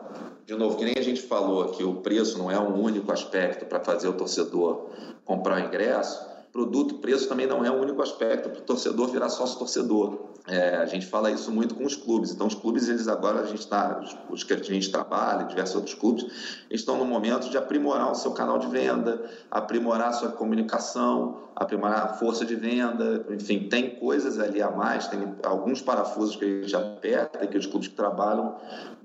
[0.50, 3.66] de novo, que nem a gente falou que o preço não é um único aspecto
[3.66, 4.89] para fazer o torcedor
[5.24, 9.30] comprar o ingresso, produto preço também não é o único aspecto para o torcedor virar
[9.30, 10.30] sócio torcedor.
[10.47, 12.32] É, a gente fala isso muito com os clubes.
[12.32, 15.93] Então, os clubes, eles agora, a gente está, os que a gente trabalha, diversos outros
[15.93, 16.26] clubes,
[16.72, 22.06] estão no momento de aprimorar o seu canal de venda, aprimorar a sua comunicação, aprimorar
[22.06, 23.26] a força de venda.
[23.30, 27.58] Enfim, tem coisas ali a mais, tem alguns parafusos que a gente aperta e que
[27.58, 28.56] os clubes que trabalham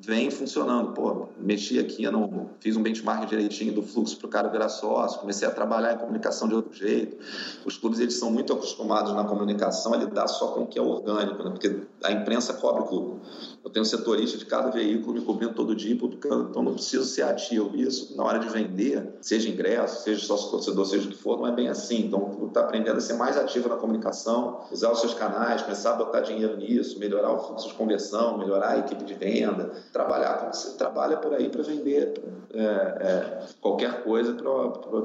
[0.00, 0.92] vêm funcionando.
[0.92, 5.20] Pô, mexi aqui, não, fiz um benchmark direitinho do fluxo para o cara virar sócio,
[5.20, 7.16] comecei a trabalhar em comunicação de outro jeito.
[7.64, 10.82] Os clubes, eles são muito acostumados na comunicação a lidar só com o que é
[10.82, 11.50] orgânico né?
[11.50, 13.20] porque a imprensa cobre o clube.
[13.64, 17.22] Eu tenho setorista de cada veículo me cobrindo todo dia, publicando, então não preciso ser
[17.22, 17.74] ativo.
[17.74, 21.46] Isso, na hora de vender, seja ingresso, seja sócio torcedor, seja o que for, não
[21.46, 22.06] é bem assim.
[22.06, 25.96] Então, está aprendendo a ser mais ativo na comunicação, usar os seus canais, começar a
[25.96, 30.52] botar dinheiro nisso, melhorar o fluxo de conversão, melhorar a equipe de venda, trabalhar como
[30.52, 32.14] você trabalha por aí para vender
[32.52, 34.34] é, é, qualquer coisa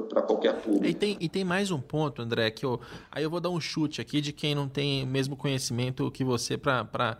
[0.08, 0.86] para qualquer público.
[0.86, 3.60] E tem, e tem mais um ponto, André, que eu, aí eu vou dar um
[3.60, 7.18] chute aqui de quem não tem o mesmo conhecimento que você para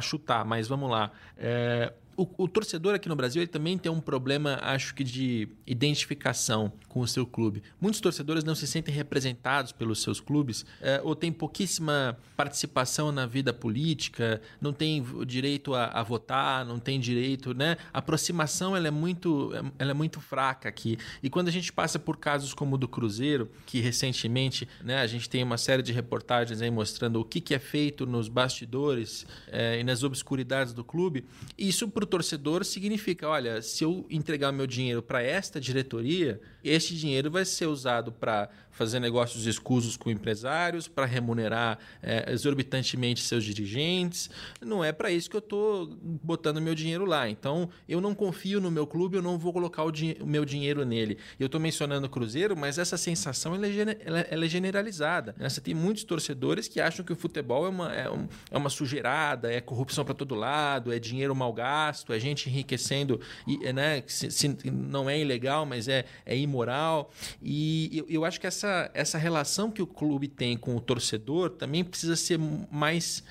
[0.00, 1.10] chutar, mas vamos lá.
[1.36, 5.48] É, o, o, torcedor aqui no Brasil ele também tem um problema, acho que, de
[5.66, 7.62] identificação com o seu clube.
[7.80, 13.24] Muitos torcedores não se sentem representados pelos seus clubes é, ou têm pouquíssima participação na
[13.24, 17.76] vida política, não tem direito a, a, votar, não tem direito, né?
[17.92, 20.98] A aproximação ela é muito, ela é muito fraca aqui.
[21.22, 25.06] E quando a gente passa por casos como o do Cruzeiro, que recentemente, né, a
[25.06, 29.26] gente tem uma série de reportagens aí mostrando o que, que é feito nos bastidores
[29.48, 31.24] é, e nas obscuridades do clube,
[31.56, 36.96] isso para o torcedor significa, olha, se eu entregar meu dinheiro para esta diretoria, este
[36.96, 43.44] dinheiro vai ser usado para fazer negócios escusos com empresários, para remunerar é, exorbitantemente seus
[43.44, 44.30] dirigentes.
[44.60, 47.28] Não é para isso que eu estou botando meu dinheiro lá.
[47.28, 49.92] Então, eu não confio no meu clube, eu não vou colocar o,
[50.24, 51.18] meu dinheiro nele.
[51.38, 55.34] Eu estou mencionando o Cruzeiro, mas essa sensação ela é, ela, ela é generalizada.
[55.38, 55.48] Né?
[55.48, 58.70] Você tem muitos torcedores que acham que o futebol é uma, é, um, é uma
[58.70, 64.02] sujeirada, é corrupção para todo lado, é dinheiro mal gasto, é gente enriquecendo, e, né,
[64.06, 67.12] se, se não é ilegal, mas é, é imoral.
[67.42, 70.80] E eu, eu acho que essa essa, essa relação que o clube tem com o
[70.80, 73.22] torcedor também precisa ser mais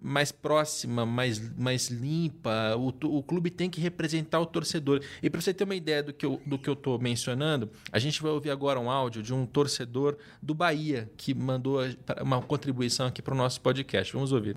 [0.00, 2.76] mais próxima, mais, mais limpa.
[2.76, 5.02] O, o clube tem que representar o torcedor.
[5.20, 7.98] E para você ter uma ideia do que eu do que eu estou mencionando, a
[7.98, 11.80] gente vai ouvir agora um áudio de um torcedor do Bahia que mandou
[12.22, 14.12] uma contribuição aqui para o nosso podcast.
[14.12, 14.54] Vamos ouvir.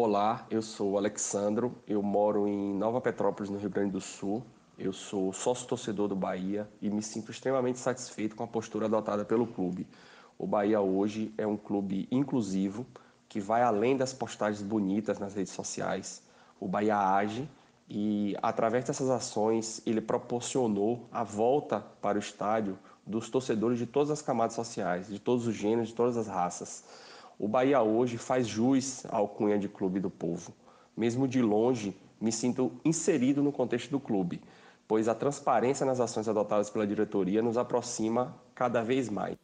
[0.00, 4.44] Olá, eu sou Alexandro, eu moro em Nova Petrópolis, no Rio Grande do Sul.
[4.78, 9.24] Eu sou sócio torcedor do Bahia e me sinto extremamente satisfeito com a postura adotada
[9.24, 9.88] pelo clube.
[10.38, 12.86] O Bahia hoje é um clube inclusivo
[13.28, 16.22] que vai além das postagens bonitas nas redes sociais.
[16.60, 17.50] O Bahia age
[17.90, 24.12] e, através dessas ações, ele proporcionou a volta para o estádio dos torcedores de todas
[24.12, 26.84] as camadas sociais, de todos os gêneros, de todas as raças.
[27.38, 30.52] O Bahia hoje faz jus à alcunha de clube do povo.
[30.96, 34.40] Mesmo de longe, me sinto inserido no contexto do clube
[34.88, 39.36] pois a transparência nas ações adotadas pela diretoria nos aproxima cada vez mais.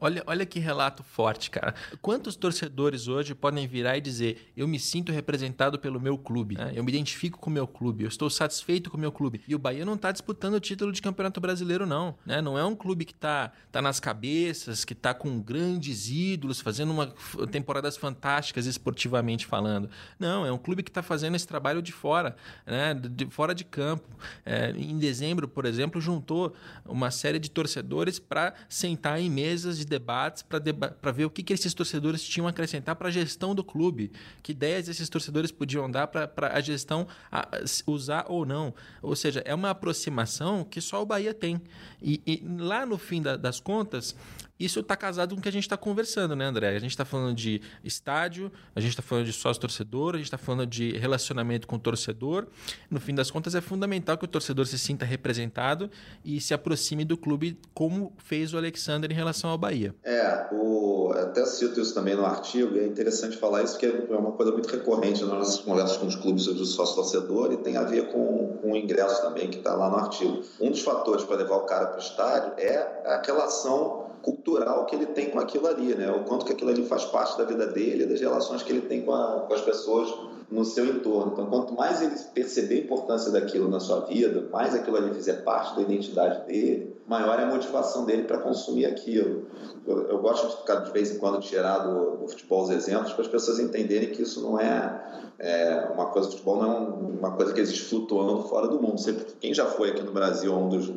[0.00, 1.74] Olha, olha que relato forte, cara.
[2.02, 6.72] Quantos torcedores hoje podem virar e dizer: eu me sinto representado pelo meu clube, né?
[6.74, 9.40] eu me identifico com o meu clube, eu estou satisfeito com o meu clube.
[9.48, 12.14] E o Bahia não está disputando o título de campeonato brasileiro, não.
[12.26, 12.42] Né?
[12.42, 16.92] Não é um clube que está tá nas cabeças, que está com grandes ídolos, fazendo
[16.92, 17.14] uma,
[17.50, 19.88] temporadas fantásticas esportivamente falando.
[20.18, 22.36] Não, é um clube que está fazendo esse trabalho de fora,
[22.66, 22.94] né?
[22.94, 24.06] de fora de campo.
[24.44, 29.85] É, em dezembro, por exemplo, juntou uma série de torcedores para sentar em mesas de
[29.86, 33.54] debates para deba ver o que, que esses torcedores tinham a acrescentar para a gestão
[33.54, 34.12] do clube,
[34.42, 37.48] que ideias esses torcedores podiam dar para a gestão a,
[37.86, 38.74] usar ou não.
[39.00, 41.60] Ou seja, é uma aproximação que só o Bahia tem.
[42.02, 44.14] E, e lá no fim da, das contas,
[44.58, 46.74] isso está casado com o que a gente está conversando, né, André?
[46.74, 50.38] A gente está falando de estádio, a gente está falando de sócio-torcedor, a gente está
[50.38, 52.46] falando de relacionamento com o torcedor.
[52.90, 55.90] No fim das contas, é fundamental que o torcedor se sinta representado
[56.24, 59.94] e se aproxime do clube, como fez o Alexander em relação ao Bahia.
[60.02, 61.12] É, o...
[61.12, 64.52] até cito isso também no artigo, e é interessante falar isso, porque é uma coisa
[64.52, 68.08] muito recorrente nas nossas conversas com os clubes sobre o sócio-torcedor e tem a ver
[68.12, 70.42] com, com o ingresso também, que está lá no artigo.
[70.60, 74.96] Um dos fatores para levar o cara para o estádio é aquela ação cultural que
[74.96, 76.10] ele tem com aquilo ali, né?
[76.10, 79.02] O quanto que aquilo ali faz parte da vida dele, das relações que ele tem
[79.02, 80.12] com, a, com as pessoas
[80.50, 81.32] no seu entorno.
[81.32, 85.44] Então, quanto mais ele perceber a importância daquilo na sua vida, mais aquilo ali fizer
[85.44, 89.46] parte da identidade dele, maior é a motivação dele para consumir aquilo.
[89.86, 93.12] Eu, eu, gosto de ficar de vez em quando tirar do, do futebol os exemplos
[93.12, 96.78] para as pessoas entenderem que isso não é, é uma coisa, futebol não é
[97.18, 98.98] uma coisa que existe flutuando fora do mundo.
[99.00, 100.90] Sempre, quem já foi aqui no Brasil a um dos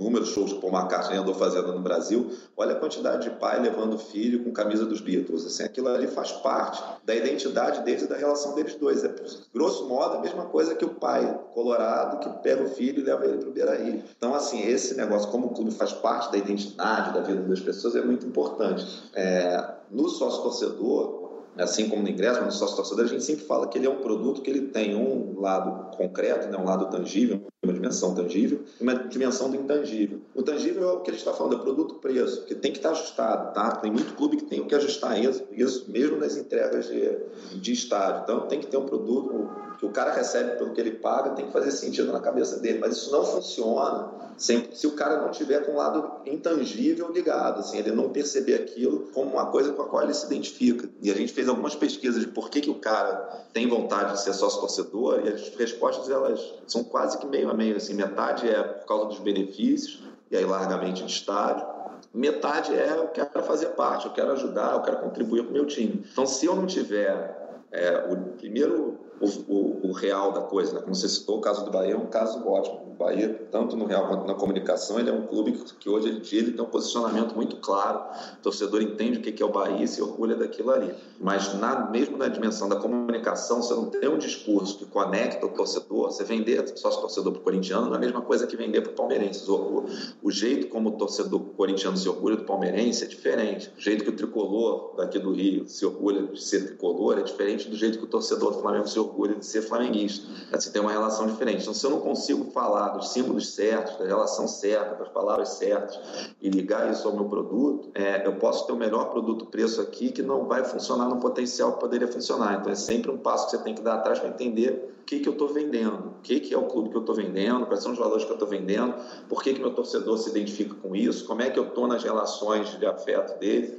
[0.00, 3.98] inúmeros shows que Paul McCartney andou fazendo no Brasil, olha a quantidade de pai levando
[3.98, 5.44] filho com camisa dos Beatles.
[5.44, 9.04] Assim, aquilo ali faz parte da identidade deles e da relação deles dois.
[9.04, 9.14] É,
[9.52, 13.26] grosso modo, a mesma coisa que o pai colorado que pega o filho e leva
[13.26, 14.02] ele para o Beira-Rio.
[14.16, 17.94] Então, assim, esse negócio, como o clube faz parte da identidade, da vida das pessoas,
[17.94, 18.86] é muito importante.
[19.14, 21.19] É, no sócio-torcedor,
[21.56, 24.00] assim como no ingresso, no sócio torcedor, a gente sempre fala que ele é um
[24.00, 28.82] produto que ele tem um lado concreto, né, um lado tangível, uma dimensão tangível e
[28.82, 30.20] uma dimensão do intangível.
[30.34, 33.52] O tangível é o que ele está falando, é produto-preço, que tem que estar ajustado,
[33.52, 33.72] tá?
[33.72, 37.18] Tem muito clube que tem que ajustar isso, isso mesmo nas entregas de,
[37.56, 38.22] de estádio.
[38.22, 39.48] Então tem que ter um produto
[39.80, 42.80] que o cara recebe pelo que ele paga, tem que fazer sentido na cabeça dele.
[42.80, 47.78] Mas isso não funciona se, o cara não tiver com um lado intangível ligado, assim,
[47.78, 50.86] ele não perceber aquilo como uma coisa com a qual ele se identifica.
[51.02, 54.20] E a gente fez algumas pesquisas de por que, que o cara tem vontade de
[54.20, 57.76] ser sócio-torcedor e as respostas elas são quase que meio a meio.
[57.76, 61.66] Assim, metade é por causa dos benefícios, e aí largamente de estádio.
[62.12, 65.66] Metade é eu quero fazer parte, eu quero ajudar, eu quero contribuir com o meu
[65.66, 66.04] time.
[66.12, 70.80] Então, se eu não tiver é, o primeiro o, o, real da coisa, né?
[70.80, 72.80] como você citou, o caso do Bahia é um caso ótimo.
[72.90, 76.08] O Bahia, tanto no real quanto na comunicação, ele é um clube que, que hoje
[76.08, 78.00] ele, ele tem um posicionamento muito claro.
[78.38, 80.94] O torcedor entende o que é o Bahia e se orgulha daquilo ali.
[81.20, 85.50] Mas na, mesmo na dimensão da comunicação, você não tem um discurso que conecta o
[85.50, 86.10] torcedor.
[86.10, 88.92] Você vender sócio torcedor para o corintiano não é a mesma coisa que vender para
[88.92, 89.50] o palmeirense.
[89.50, 89.84] O,
[90.22, 93.70] o, jeito como o torcedor corintiano se orgulha do palmeirense é diferente.
[93.76, 97.68] O jeito que o tricolor daqui do Rio se orgulha de ser tricolor é diferente
[97.68, 100.26] do jeito que o torcedor do Flamengo se orgulha orgulho de ser flamenguista.
[100.52, 101.62] Assim, tem uma relação diferente.
[101.62, 105.98] Então, se eu não consigo falar dos símbolos certos, da relação certa, das palavras certas
[106.40, 110.22] e ligar isso ao meu produto, é, eu posso ter o melhor produto-preço aqui que
[110.22, 112.58] não vai funcionar no potencial que poderia funcionar.
[112.60, 115.28] Então, é sempre um passo que você tem que dar atrás para entender que, que
[115.28, 117.90] eu estou vendendo, o que, que é o clube que eu estou vendendo, quais são
[117.90, 118.94] os valores que eu estou vendendo,
[119.28, 122.04] por que, que meu torcedor se identifica com isso, como é que eu estou nas
[122.04, 123.76] relações de afeto dele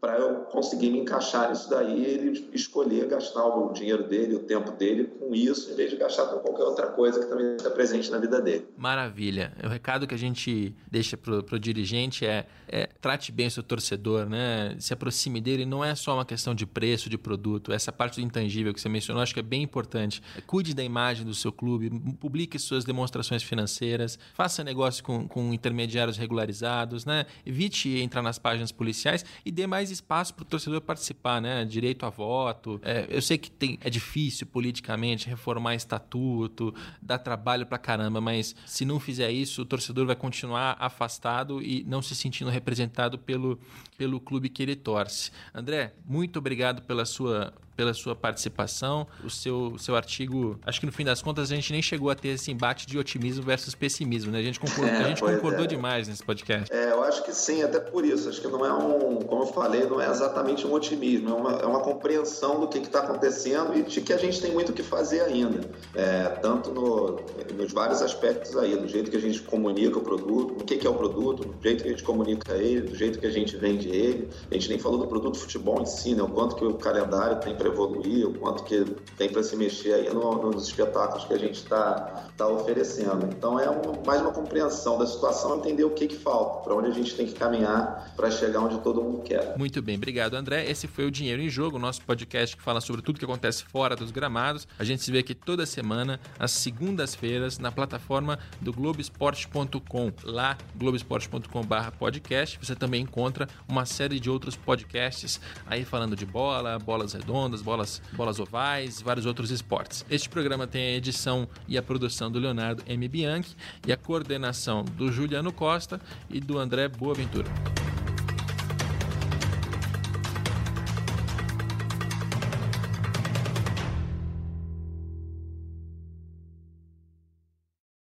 [0.00, 4.70] para eu conseguir me encaixar nisso daí ele escolher gastar o dinheiro dele, o tempo
[4.72, 8.10] dele com isso, em vez de gastar com qualquer outra coisa que também está presente
[8.10, 8.68] na vida dele.
[8.76, 9.52] Maravilha.
[9.64, 13.62] O recado que a gente deixa para o dirigente é, é, trate bem o seu
[13.62, 14.76] torcedor, né?
[14.78, 15.64] se aproxime dele.
[15.64, 17.72] Não é só uma questão de preço, de produto.
[17.72, 20.22] Essa parte do intangível que você mencionou, acho que é bem importante.
[20.56, 26.16] Cuide da imagem do seu clube, publique suas demonstrações financeiras, faça negócio com, com intermediários
[26.16, 27.26] regularizados, né?
[27.44, 31.62] evite entrar nas páginas policiais e dê mais espaço para o torcedor participar, né?
[31.66, 32.80] Direito a voto.
[32.82, 38.56] É, eu sei que tem, é difícil politicamente reformar estatuto, dá trabalho para caramba, mas
[38.64, 43.60] se não fizer isso, o torcedor vai continuar afastado e não se sentindo representado pelo,
[43.98, 45.30] pelo clube que ele torce.
[45.54, 49.06] André, muito obrigado pela sua pela sua participação.
[49.24, 52.14] O seu, seu artigo, acho que no fim das contas a gente nem chegou a
[52.14, 54.38] ter esse embate de otimismo versus pessimismo, né?
[54.38, 55.66] A gente concordou, é, a gente concordou é.
[55.66, 56.72] demais nesse podcast.
[56.72, 58.28] É, eu acho que sim, até por isso.
[58.28, 61.52] Acho que não é um, como eu falei, não é exatamente um otimismo, é uma,
[61.52, 64.72] é uma compreensão do que está acontecendo e de que a gente tem muito o
[64.72, 65.60] que fazer ainda.
[65.94, 67.20] É, tanto no,
[67.54, 70.86] nos vários aspectos aí, do jeito que a gente comunica o produto, o que, que
[70.86, 73.56] é o produto, do jeito que a gente comunica ele, do jeito que a gente
[73.56, 74.28] vende ele.
[74.50, 76.22] A gente nem falou do produto futebol em si, né?
[76.22, 78.84] O quanto que o calendário tem para para evoluir, o quanto que
[79.16, 83.26] tem para se mexer aí no, nos espetáculos que a gente está tá oferecendo.
[83.26, 83.66] Então é
[84.06, 87.26] mais uma compreensão da situação, entender o que, que falta, para onde a gente tem
[87.26, 89.56] que caminhar para chegar onde todo mundo quer.
[89.58, 90.68] Muito bem, obrigado André.
[90.70, 93.96] Esse foi o Dinheiro em Jogo, nosso podcast que fala sobre tudo que acontece fora
[93.96, 94.68] dos gramados.
[94.78, 100.12] A gente se vê aqui toda semana, às segundas-feiras, na plataforma do Globoesporte.com.
[100.24, 107.12] Lá, globoesporte.com/podcast, você também encontra uma série de outros podcasts aí falando de bola, bolas
[107.12, 110.04] redondas bolas, bolas ovais, vários outros esportes.
[110.10, 113.08] Este programa tem a edição e a produção do Leonardo M.
[113.08, 113.54] Bianchi
[113.86, 116.00] e a coordenação do Juliano Costa
[116.30, 117.50] e do André Boaventura.